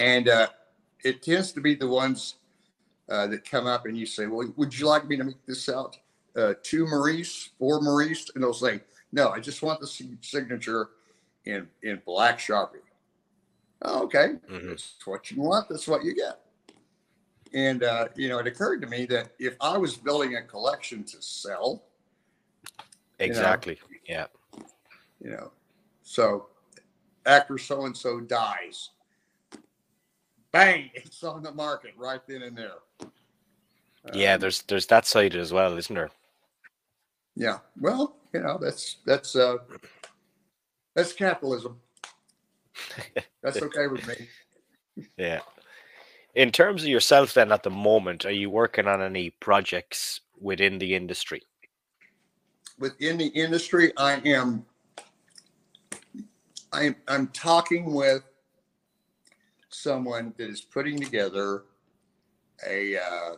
And 0.00 0.28
uh, 0.28 0.48
it 1.04 1.22
tends 1.22 1.52
to 1.52 1.60
be 1.60 1.74
the 1.74 1.88
ones 1.88 2.36
uh, 3.08 3.26
that 3.28 3.48
come 3.48 3.66
up 3.66 3.86
and 3.86 3.96
you 3.96 4.06
say, 4.06 4.26
Well, 4.26 4.52
would 4.56 4.76
you 4.78 4.86
like 4.86 5.06
me 5.06 5.16
to 5.16 5.24
make 5.24 5.44
this 5.46 5.68
out 5.68 5.96
uh, 6.36 6.54
to 6.62 6.86
Maurice, 6.86 7.50
for 7.58 7.80
Maurice? 7.80 8.30
And 8.34 8.42
they'll 8.42 8.52
say, 8.54 8.80
No, 9.12 9.30
I 9.30 9.40
just 9.40 9.62
want 9.62 9.80
the 9.80 9.86
signature 9.86 10.90
in, 11.44 11.68
in 11.82 12.00
black 12.06 12.38
Sharpie. 12.38 12.80
Oh, 13.82 14.04
okay. 14.04 14.36
Mhm. 14.50 14.70
That's 14.70 15.06
what 15.06 15.30
you 15.30 15.42
want. 15.42 15.68
That's 15.68 15.86
what 15.86 16.04
you 16.04 16.14
get. 16.14 16.40
And, 17.52 17.84
uh, 17.84 18.08
you 18.16 18.28
know, 18.28 18.38
it 18.38 18.46
occurred 18.46 18.80
to 18.80 18.88
me 18.88 19.04
that 19.06 19.32
if 19.38 19.54
I 19.60 19.78
was 19.78 19.96
building 19.96 20.36
a 20.36 20.42
collection 20.42 21.04
to 21.04 21.22
sell, 21.22 21.84
Exactly. 23.20 23.78
Yeah. 24.08 24.26
you 25.20 25.30
know, 25.30 25.52
so 26.02 26.48
actor 27.26 27.58
so 27.58 27.84
and 27.86 27.96
so 27.96 28.20
dies. 28.20 28.90
Bang! 30.54 30.90
It's 30.96 31.24
on 31.24 31.44
the 31.44 31.52
market 31.52 31.92
right 31.98 32.22
then 32.28 32.44
and 32.44 32.58
there. 32.58 32.72
Yeah, 34.12 34.36
Um, 34.36 34.38
there's 34.38 34.62
there's 34.62 34.86
that 34.88 35.06
side 35.06 35.36
as 35.36 35.52
well, 35.52 35.76
isn't 35.78 35.94
there? 35.94 36.10
yeah. 37.36 37.58
Well, 37.80 38.16
you 38.34 38.40
know, 38.42 38.58
that's 38.60 38.98
that's 39.06 39.36
uh 39.36 39.58
that's 40.96 41.12
capitalism. 41.14 41.80
That's 43.42 43.62
okay 43.62 43.86
with 43.88 44.06
me. 44.08 44.28
Yeah. 45.18 45.42
In 46.34 46.52
terms 46.52 46.82
of 46.82 46.88
yourself 46.88 47.34
then 47.34 47.52
at 47.52 47.62
the 47.64 47.70
moment, 47.70 48.26
are 48.26 48.32
you 48.32 48.50
working 48.50 48.88
on 48.88 49.02
any 49.02 49.30
projects 49.30 50.20
within 50.40 50.78
the 50.78 50.94
industry? 50.94 51.42
Within 52.78 53.18
the 53.18 53.28
industry, 53.28 53.92
I 53.96 54.14
am 54.26 54.66
I'm 56.72 56.96
I'm 57.08 57.28
talking 57.28 57.94
with 57.94 58.22
someone 59.74 60.32
that 60.38 60.48
is 60.48 60.60
putting 60.60 60.98
together 60.98 61.64
a 62.66 62.96
uh, 62.96 63.34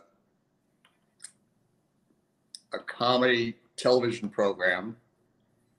a 2.73 2.79
comedy 2.79 3.55
television 3.75 4.29
program 4.29 4.95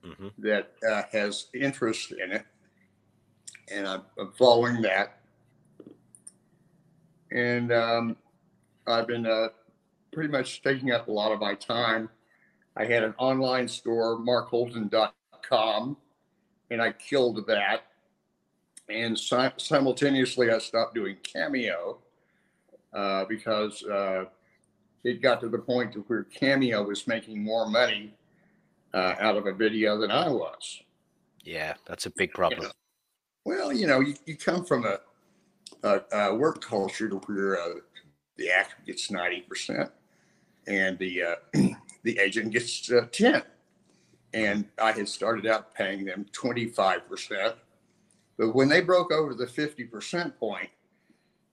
hmm 0.05 0.29
that 0.39 0.73
uh, 0.89 1.03
has 1.13 1.47
interest 1.55 2.13
in 2.13 2.33
it, 2.33 2.45
and 3.73 3.87
I'm, 3.87 4.03
I'm 4.19 4.33
following 4.33 4.83
that. 4.83 5.21
And 7.31 7.73
um, 7.73 8.17
I've 8.87 9.07
been 9.07 9.27
uh, 9.27 9.49
pretty 10.13 10.31
much 10.31 10.63
taking 10.63 10.93
up 10.93 11.09
a 11.09 11.13
lot 11.13 11.31
of 11.31 11.41
my 11.41 11.55
time. 11.55 12.09
I 12.77 12.85
had 12.85 13.03
an 13.03 13.15
online 13.19 13.69
store, 13.69 14.19
markholton.com, 14.19 15.97
and 16.71 16.81
I 16.81 16.93
killed 16.93 17.45
that. 17.49 17.88
And 18.91 19.19
si- 19.19 19.51
simultaneously, 19.59 20.51
I 20.51 20.59
stopped 20.59 20.95
doing 20.95 21.17
Cameo 21.23 21.99
uh, 22.93 23.25
because 23.27 23.83
uh, 23.85 24.25
it 25.05 25.21
got 25.21 25.41
to 25.41 25.49
the 25.49 25.59
point 25.59 25.93
to 25.93 26.01
where 26.01 26.25
Cameo 26.25 26.85
was 26.85 27.07
making 27.07 27.43
more 27.43 27.69
money 27.69 28.15
uh, 28.95 29.15
out 29.21 29.37
of 29.37 29.47
a 29.47 29.53
video 29.53 29.99
than 29.99 30.11
I 30.11 30.29
was. 30.29 30.83
Yeah, 31.45 31.75
that's 31.87 32.07
a 32.07 32.11
big 32.11 32.33
problem. 32.33 32.71
Well, 33.45 33.73
you 33.73 33.87
know, 33.87 34.01
you, 34.01 34.15
you 34.27 34.37
come 34.37 34.65
from 34.65 34.85
a, 34.85 34.99
a, 35.83 36.01
a 36.13 36.35
work 36.35 36.63
culture 36.63 37.09
to 37.09 37.17
where 37.17 37.61
uh, 37.61 37.75
the 38.37 38.51
actor 38.51 38.77
gets 38.87 39.09
90% 39.09 39.91
and 40.67 40.99
the, 40.99 41.23
uh, 41.23 41.35
the 42.03 42.19
agent 42.19 42.53
gets 42.53 42.91
uh, 42.91 43.07
10. 43.13 43.43
And 44.35 44.67
I 44.81 44.93
had 44.93 45.09
started 45.09 45.47
out 45.47 45.75
paying 45.75 46.05
them 46.05 46.27
25%. 46.33 47.55
But 48.39 48.55
when 48.55 48.69
they 48.69 48.81
broke 48.81 49.13
over 49.13 49.35
the 49.35 49.47
50% 49.47 50.37
point, 50.37 50.71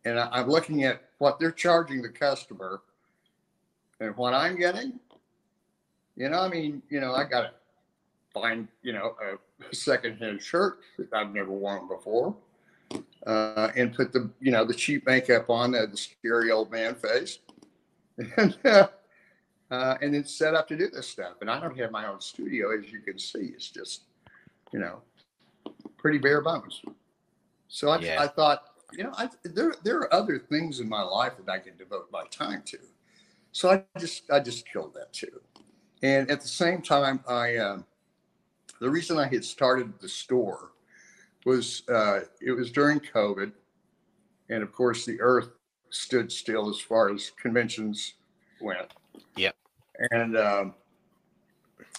and 0.06 0.20
I'm 0.20 0.48
looking 0.48 0.84
at 0.84 1.02
what 1.18 1.40
they're 1.40 1.52
charging 1.52 2.02
the 2.04 2.10
customer 2.10 2.82
and 4.00 4.16
what 4.16 4.36
I'm 4.36 4.58
getting, 4.58 5.00
you 6.16 6.30
know, 6.30 6.42
I 6.42 6.48
mean, 6.48 6.84
you 6.90 7.02
know, 7.02 7.14
I 7.14 7.24
got 7.24 7.42
to 7.42 7.52
find, 8.32 8.68
you 8.84 8.94
know, 8.94 9.16
a 9.72 9.76
secondhand 9.76 10.42
shirt 10.42 10.80
that 11.00 11.12
I've 11.12 11.34
never 11.34 11.52
worn 11.52 11.88
before, 11.88 12.36
uh, 13.26 13.70
and 13.76 13.94
put 13.94 14.14
the, 14.14 14.30
you 14.40 14.52
know, 14.52 14.64
the 14.64 14.74
cheap 14.74 15.08
makeup 15.08 15.50
on, 15.50 15.74
uh, 15.74 15.88
the 15.88 15.98
scary 15.98 16.52
old 16.52 16.72
man 16.72 16.94
face, 16.94 17.40
and, 18.38 18.56
uh, 18.66 18.88
uh, 19.72 19.98
and 20.02 20.14
then 20.14 20.24
set 20.24 20.54
up 20.54 20.68
to 20.68 20.78
do 20.78 20.88
this 20.90 21.08
stuff. 21.08 21.34
And 21.42 21.50
I 21.50 21.60
don't 21.60 21.78
have 21.80 21.92
my 21.92 22.08
own 22.08 22.22
studio, 22.22 22.78
as 22.78 22.92
you 22.92 23.00
can 23.00 23.18
see. 23.18 23.52
It's 23.56 23.70
just, 23.70 24.04
you 24.72 24.80
know, 24.80 25.02
pretty 26.06 26.20
bare 26.20 26.40
bones. 26.42 26.84
So 27.68 27.90
I, 27.90 27.98
Yeah. 27.98 28.22
I 28.22 28.28
thought, 28.28 28.66
you 28.94 29.04
know, 29.06 29.14
I, 29.18 29.28
there 29.44 29.74
there 29.84 29.98
are 29.98 30.14
other 30.14 30.38
things 30.38 30.80
in 30.80 30.88
my 30.88 31.02
life 31.02 31.34
that 31.38 31.52
I 31.52 31.58
can 31.58 31.76
devote 31.76 32.12
there 32.12 32.12
there 32.12 32.12
are 32.12 32.12
other 32.12 32.12
things 32.12 32.12
in 32.12 32.12
my 32.12 32.12
life 32.12 32.12
that 32.12 32.12
I 32.12 32.12
can 32.12 32.12
devote 32.12 32.12
my 32.12 32.26
time 32.30 32.62
to. 32.68 32.78
So 33.54 33.72
I 33.72 33.84
just 34.00 34.30
I 34.30 34.40
just 34.40 34.72
killed 34.72 34.94
that 34.94 35.12
too. 35.14 35.42
And 36.04 36.30
at 36.30 36.42
the 36.42 36.48
same 36.48 36.84
time, 36.84 37.22
I 37.28 37.58
um, 37.58 37.86
the 38.80 38.90
reason 38.90 39.18
I 39.18 39.28
had 39.28 39.44
started 39.44 40.00
the 40.00 40.08
store 40.08 40.74
was 41.44 41.82
uh, 41.90 42.20
it 42.40 42.52
was 42.52 42.72
during 42.72 43.00
COVID, 43.00 43.52
and 44.50 44.62
of 44.62 44.72
course 44.74 45.08
the 45.08 45.20
Earth 45.20 45.50
stood 45.90 46.32
still 46.32 46.70
as 46.70 46.80
far 46.80 47.12
as 47.12 47.32
conventions 47.32 48.14
went. 48.62 48.94
Yeah. 49.36 49.54
And 50.12 50.38
um, 50.38 50.76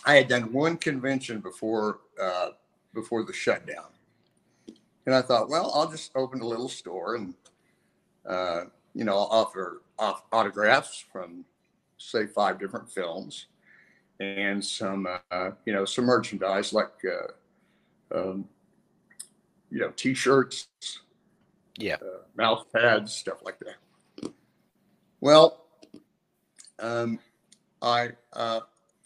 I 0.07 0.14
had 0.14 0.29
done 0.29 0.53
one 0.53 0.77
convention 0.77 1.40
before 1.40 1.99
uh, 2.23 2.51
before 2.95 3.25
the 3.25 3.33
shutdown, 3.33 3.90
and 5.07 5.14
I 5.14 5.23
thought, 5.23 5.49
well, 5.49 5.73
I'll 5.75 5.90
just 5.90 6.11
open 6.16 6.40
a 6.40 6.47
little 6.47 6.69
store 6.69 7.14
and 7.14 7.35
uh, 8.29 8.64
you 8.95 9.05
know 9.05 9.12
I'll 9.12 9.29
offer 9.31 9.83
off 9.99 10.25
autographs 10.33 11.05
from 11.12 11.45
say 11.99 12.27
five 12.27 12.59
different 12.59 12.90
films 12.90 13.47
and 14.21 14.64
some 14.64 15.07
uh, 15.31 15.51
you 15.64 15.73
know 15.73 15.85
some 15.85 16.07
merchandise 16.07 16.73
like 16.73 16.92
uh, 18.12 18.19
um, 18.19 18.49
you 19.71 19.79
know 19.79 19.92
t-shirts 19.97 20.69
Yeah. 21.79 21.97
uh, 22.03 22.23
mouse 22.37 22.64
pads 22.75 23.12
stuff 23.14 23.38
like 23.42 23.59
that 23.61 24.31
well 25.21 25.66
um, 26.79 27.19
i 27.83 28.11
uh, 28.33 28.61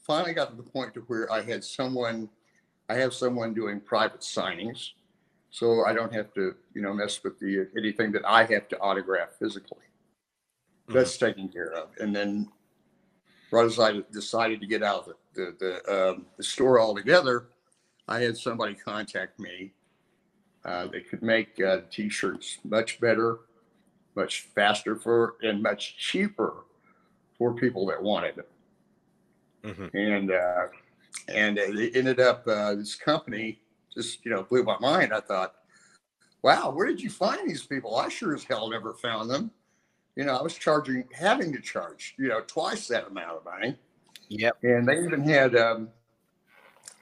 finally 0.07 0.33
got 0.33 0.51
to 0.51 0.57
the 0.57 0.63
point 0.63 0.95
to 0.95 1.01
where 1.01 1.31
i 1.33 1.41
had 1.43 1.65
someone 1.65 2.29
i 2.89 2.95
have 2.95 3.13
someone 3.13 3.53
doing 3.55 3.81
private 3.81 4.21
signings 4.21 4.91
so 5.51 5.85
i 5.85 5.93
don't 5.93 6.13
have 6.13 6.33
to 6.33 6.55
you 6.75 6.83
know 6.83 6.93
mess 6.93 7.23
with 7.23 7.39
the 7.39 7.67
anything 7.77 8.13
that 8.13 8.23
i 8.27 8.45
have 8.45 8.69
to 8.69 8.79
autograph 8.79 9.31
physically 9.39 9.79
that's 10.89 11.17
taken 11.19 11.49
care 11.49 11.73
of 11.73 11.89
and 12.01 12.15
then 12.15 12.49
right 13.51 13.67
as 13.67 13.79
I 13.79 14.01
decided 14.13 14.61
to 14.61 14.67
get 14.67 14.83
out 14.83 15.01
of 15.01 15.07
the 15.07 15.15
the, 15.35 15.57
the, 15.87 16.11
um, 16.11 16.27
the 16.37 16.43
store 16.43 16.81
altogether, 16.81 17.47
I 18.09 18.21
had 18.21 18.37
somebody 18.37 18.75
contact 18.75 19.39
me. 19.39 19.73
Uh, 20.65 20.89
they 20.89 21.01
could 21.01 21.23
make 21.23 21.61
uh, 21.61 21.83
t-shirts 21.91 22.59
much 22.65 23.01
better, 23.01 23.39
much 24.17 24.49
faster 24.55 24.97
for, 24.97 25.37
and 25.43 25.63
much 25.63 25.97
cheaper 25.97 26.65
for 27.39 27.55
people 27.55 27.87
that 27.87 28.03
wanted 28.03 28.37
them. 28.37 28.45
Mhm. 29.65 29.91
And 29.95 30.31
uh, 30.33 30.67
and 31.29 31.59
it 31.59 31.97
ended 31.97 32.21
up 32.21 32.47
uh, 32.49 32.75
this 32.75 32.97
company 32.97 33.61
just 34.03 34.25
you 34.25 34.31
know 34.31 34.43
blew 34.43 34.63
my 34.63 34.79
mind. 34.79 35.13
I 35.13 35.21
thought, 35.21 35.55
wow, 36.43 36.71
where 36.71 36.87
did 36.87 37.01
you 37.01 37.11
find 37.11 37.49
these 37.49 37.65
people? 37.65 37.97
I 37.97 38.09
sure 38.09 38.35
as 38.35 38.45
hell 38.45 38.69
never 38.71 38.95
found 38.95 39.31
them 39.31 39.51
you 40.17 40.25
know, 40.25 40.37
I 40.37 40.43
was 40.43 40.55
charging, 40.55 41.05
having 41.13 41.53
to 41.53 41.61
charge, 41.61 42.15
you 42.19 42.29
know, 42.29 42.41
twice 42.47 42.89
that 42.89 43.07
amount 43.07 43.39
of 43.39 43.45
money. 43.45 43.77
Yep. 44.29 44.59
And 44.63 44.87
they 44.87 44.99
even 44.99 45.23
had 45.23 45.57
um, 45.57 45.89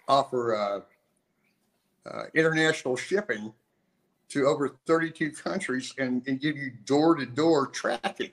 offer 0.07 0.55
uh, 0.55 0.81
uh, 2.09 2.25
international 2.35 2.97
shipping 2.97 3.53
to 4.29 4.47
over 4.47 4.77
32 4.87 5.33
countries 5.33 5.95
and, 5.99 6.23
and 6.27 6.41
give 6.41 6.57
you 6.57 6.71
door 6.85 7.15
to 7.15 7.27
door 7.27 7.67
tracking. 7.67 8.31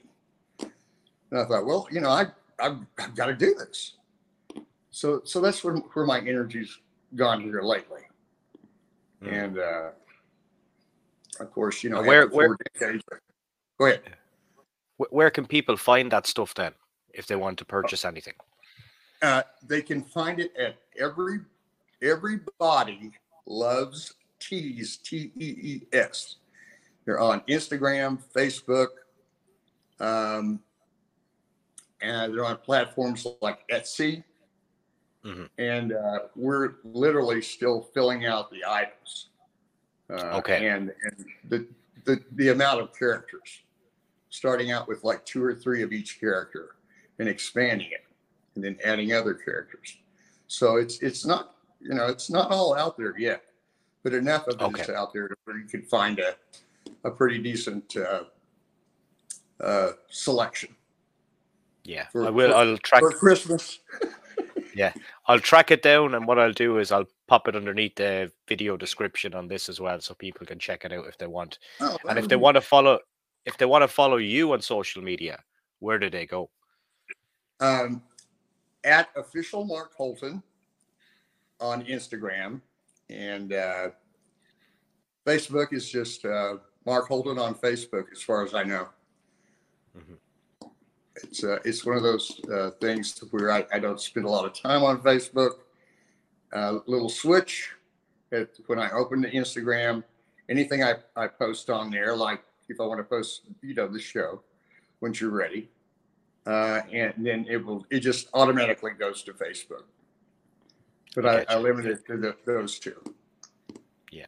And 0.59 1.39
I 1.39 1.45
thought, 1.45 1.65
well, 1.65 1.87
you 1.91 2.01
know, 2.01 2.09
I, 2.09 2.27
I've, 2.59 2.77
I've 2.99 3.15
got 3.15 3.27
to 3.27 3.35
do 3.35 3.55
this. 3.55 3.93
So, 4.91 5.21
so 5.23 5.41
that's 5.41 5.63
where, 5.63 5.75
where 5.75 6.05
my 6.05 6.19
energy's 6.19 6.77
gone 7.15 7.41
here 7.41 7.61
lately. 7.61 8.01
Mhm. 9.21 9.31
And 9.31 9.59
uh, 9.59 9.91
of 11.39 11.51
course, 11.51 11.83
you 11.83 11.89
know, 11.89 12.01
where- 12.01 12.27
where- 12.27 12.57
decades- 12.73 13.03
go 13.77 13.85
ahead. 13.87 14.01
Where 14.97 15.29
can 15.29 15.45
people 15.45 15.75
find 15.75 16.11
that 16.11 16.25
stuff 16.25 16.53
then 16.53 16.73
if 17.13 17.27
they 17.27 17.35
want 17.35 17.57
to 17.59 17.65
purchase 17.65 18.05
anything? 18.05 18.35
Uh, 19.21 19.43
they 19.67 19.81
can 19.81 20.01
find 20.01 20.39
it 20.39 20.55
at 20.55 20.77
every 20.97 21.39
everybody 22.01 23.11
loves 23.45 24.13
tees 24.39 24.97
T 24.97 25.31
E 25.35 25.47
E 25.61 25.81
S. 25.91 26.37
They're 27.03 27.19
on 27.19 27.41
Instagram, 27.41 28.21
Facebook, 28.33 28.87
um, 29.99 30.61
and 32.01 32.33
they're 32.33 32.45
on 32.45 32.57
platforms 32.57 33.25
like 33.41 33.67
Etsy. 33.69 34.23
Mhm. 35.25 35.49
And 35.57 35.93
uh, 35.93 36.19
we're 36.35 36.75
literally 36.83 37.41
still 37.41 37.81
filling 37.93 38.25
out 38.25 38.51
the 38.51 38.63
items. 38.65 39.29
Uh, 40.09 40.37
Okay. 40.37 40.67
And 40.69 40.93
and 41.03 41.25
the, 41.49 41.67
the 42.03 42.23
the 42.33 42.49
amount 42.49 42.79
of 42.81 42.93
characters, 42.97 43.61
starting 44.29 44.71
out 44.71 44.87
with 44.87 45.03
like 45.03 45.25
two 45.25 45.43
or 45.43 45.55
three 45.55 45.81
of 45.81 45.91
each 45.91 46.19
character, 46.19 46.75
and 47.17 47.27
expanding 47.27 47.91
it 47.91 48.03
and 48.53 48.63
then 48.63 48.77
adding 48.85 49.13
other 49.13 49.33
characters. 49.33 49.97
So 50.47 50.75
it's 50.77 50.99
it's 51.01 51.25
not 51.25 51.55
you 51.81 51.95
know 51.95 52.05
it's 52.05 52.29
not 52.29 52.51
all 52.51 52.75
out 52.75 52.95
there 52.97 53.17
yet, 53.17 53.43
but 54.03 54.13
enough 54.13 54.47
of 54.47 54.61
it 54.75 54.79
is 54.81 54.89
out 54.89 55.11
there 55.11 55.31
where 55.45 55.57
you 55.57 55.65
can 55.65 55.81
find 55.81 56.19
a 56.19 56.35
a 57.03 57.09
pretty 57.09 57.39
decent 57.39 57.97
uh, 57.97 58.25
uh, 59.59 59.91
selection 60.09 60.75
Yeah, 61.83 62.05
For- 62.11 62.27
I 62.27 62.29
will. 62.29 62.51
for- 62.51 62.55
I'll 62.57 62.77
track. 62.77 63.01
for 63.01 63.11
Christmas. 63.11 63.79
I'll 65.27 65.39
track 65.39 65.71
it 65.71 65.81
down, 65.81 66.13
and 66.15 66.27
what 66.27 66.37
I'll 66.37 66.51
do 66.53 66.77
is 66.79 66.91
I'll 66.91 67.07
pop 67.27 67.47
it 67.47 67.55
underneath 67.55 67.95
the 67.95 68.31
video 68.47 68.77
description 68.77 69.33
on 69.33 69.47
this 69.47 69.69
as 69.69 69.79
well, 69.79 69.99
so 70.01 70.13
people 70.13 70.45
can 70.45 70.59
check 70.59 70.85
it 70.85 70.91
out 70.91 71.07
if 71.07 71.17
they 71.17 71.27
want. 71.27 71.59
Oh, 71.79 71.97
And 72.09 72.19
if 72.19 72.27
they 72.27 72.35
want 72.35 72.55
to 72.55 72.61
follow, 72.61 72.99
if 73.45 73.57
they 73.57 73.65
want 73.65 73.83
to 73.83 73.87
follow 73.87 74.17
you 74.17 74.53
on 74.53 74.61
social 74.61 75.01
media, 75.01 75.41
where 75.79 75.97
do 75.99 76.09
they 76.09 76.25
go? 76.25 76.49
um, 77.61 78.03
at 78.83 79.09
official 79.15 79.63
Mark 79.63 79.93
Holton 79.95 80.43
on 81.61 81.83
Instagram 81.85 82.59
and 83.09 83.53
uh, 83.53 83.89
Facebook 85.25 85.71
is 85.73 85.89
just 85.89 86.25
uh, 86.25 86.57
Mark 86.85 87.07
Holton 87.07 87.39
on 87.39 87.55
Facebook, 87.55 88.11
as 88.11 88.21
far 88.21 88.43
as 88.43 88.53
I 88.53 88.63
know. 88.63 88.89
Mhm. 89.97 90.17
It's 91.23 91.43
uh, 91.43 91.59
it's 91.63 91.85
one 91.85 91.95
of 91.95 92.03
those 92.03 92.41
uh, 92.51 92.71
things 92.81 93.17
where 93.31 93.51
I, 93.51 93.65
I 93.73 93.79
don't 93.79 94.01
spend 94.01 94.25
a 94.25 94.29
lot 94.29 94.45
of 94.45 94.53
time 94.53 94.83
on 94.83 95.01
Facebook. 95.01 95.51
Uh, 96.53 96.79
little 96.85 97.09
switch 97.09 97.71
at, 98.31 98.49
when 98.67 98.79
I 98.79 98.91
open 98.91 99.21
the 99.21 99.29
Instagram, 99.29 100.03
anything 100.49 100.83
I, 100.83 100.95
I 101.15 101.27
post 101.27 101.69
on 101.69 101.89
there, 101.89 102.15
like 102.15 102.43
if 102.69 102.79
I 102.79 102.83
want 102.83 102.99
to 102.99 103.03
post, 103.03 103.43
you 103.61 103.73
know, 103.73 103.87
the 103.87 103.99
show, 103.99 104.41
once 105.01 105.19
you're 105.19 105.31
ready, 105.31 105.69
uh, 106.45 106.81
and 106.91 107.13
then 107.17 107.45
it 107.49 107.63
will 107.63 107.85
it 107.89 107.99
just 107.99 108.27
automatically 108.33 108.91
goes 108.91 109.23
to 109.23 109.33
Facebook. 109.33 109.83
But 111.15 111.25
I, 111.25 111.45
I 111.47 111.57
limit 111.57 111.85
it 111.85 112.05
to 112.07 112.17
the, 112.17 112.35
those 112.45 112.77
two. 112.77 113.01
Yeah, 114.11 114.25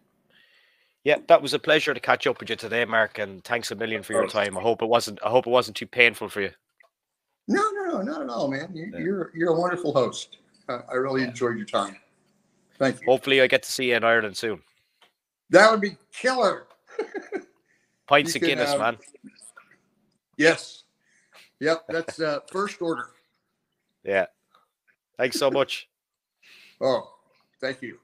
Yeah, 1.04 1.17
that 1.28 1.41
was 1.41 1.54
a 1.54 1.60
pleasure 1.60 1.93
to 1.93 2.00
catch 2.00 2.26
up 2.28 2.39
with 2.39 2.50
you 2.50 2.56
today, 2.56 2.86
Mark, 2.86 3.19
and 3.19 3.43
thanks 3.43 3.71
a 3.71 3.76
million 3.76 4.04
for 4.04 4.13
your 4.13 4.28
time. 4.28 4.58
I 4.58 4.62
hope 4.62 4.82
it 4.82 4.88
wasn't. 4.88 5.19
I 5.26 5.30
hope 5.30 5.47
it 5.47 5.50
wasn't 5.50 5.76
too 5.76 5.88
painful 5.88 6.30
for 6.30 6.41
you. 6.41 6.52
No, 7.47 7.62
no, 7.71 7.86
no, 7.86 8.01
not 8.01 8.21
at 8.21 8.29
all, 8.29 8.47
man. 8.49 8.69
You, 8.73 8.91
Yeah. 8.93 8.99
You're 8.99 9.31
you're 9.33 9.53
a 9.53 9.60
wonderful 9.60 9.93
host. 9.93 10.38
Uh, 10.67 10.81
I 10.89 10.95
really 10.95 11.21
Yeah. 11.21 11.29
enjoyed 11.29 11.57
your 11.57 11.65
time. 11.65 11.95
Thank 12.77 12.99
you. 13.01 13.05
Hopefully, 13.07 13.41
I 13.41 13.47
get 13.47 13.63
to 13.63 13.71
see 13.71 13.89
you 13.89 13.95
in 13.95 14.03
Ireland 14.03 14.36
soon. 14.38 14.62
That 15.49 15.71
would 15.71 15.81
be 15.81 15.97
killer. 16.12 16.67
Pints 18.07 18.36
You 18.36 18.39
of 18.39 18.41
can, 18.41 18.57
Guinness, 18.57 18.73
uh, 18.73 18.77
man. 18.77 18.97
Yes. 20.38 20.83
Yep, 21.60 21.86
that's 21.89 22.19
uh, 22.19 22.39
first 22.51 22.81
order. 22.81 23.10
Yeah. 24.03 24.27
Thanks 25.17 25.38
so 25.39 25.49
much. 25.51 25.89
Oh, 26.79 27.12
thank 27.60 27.81
you. 27.81 27.97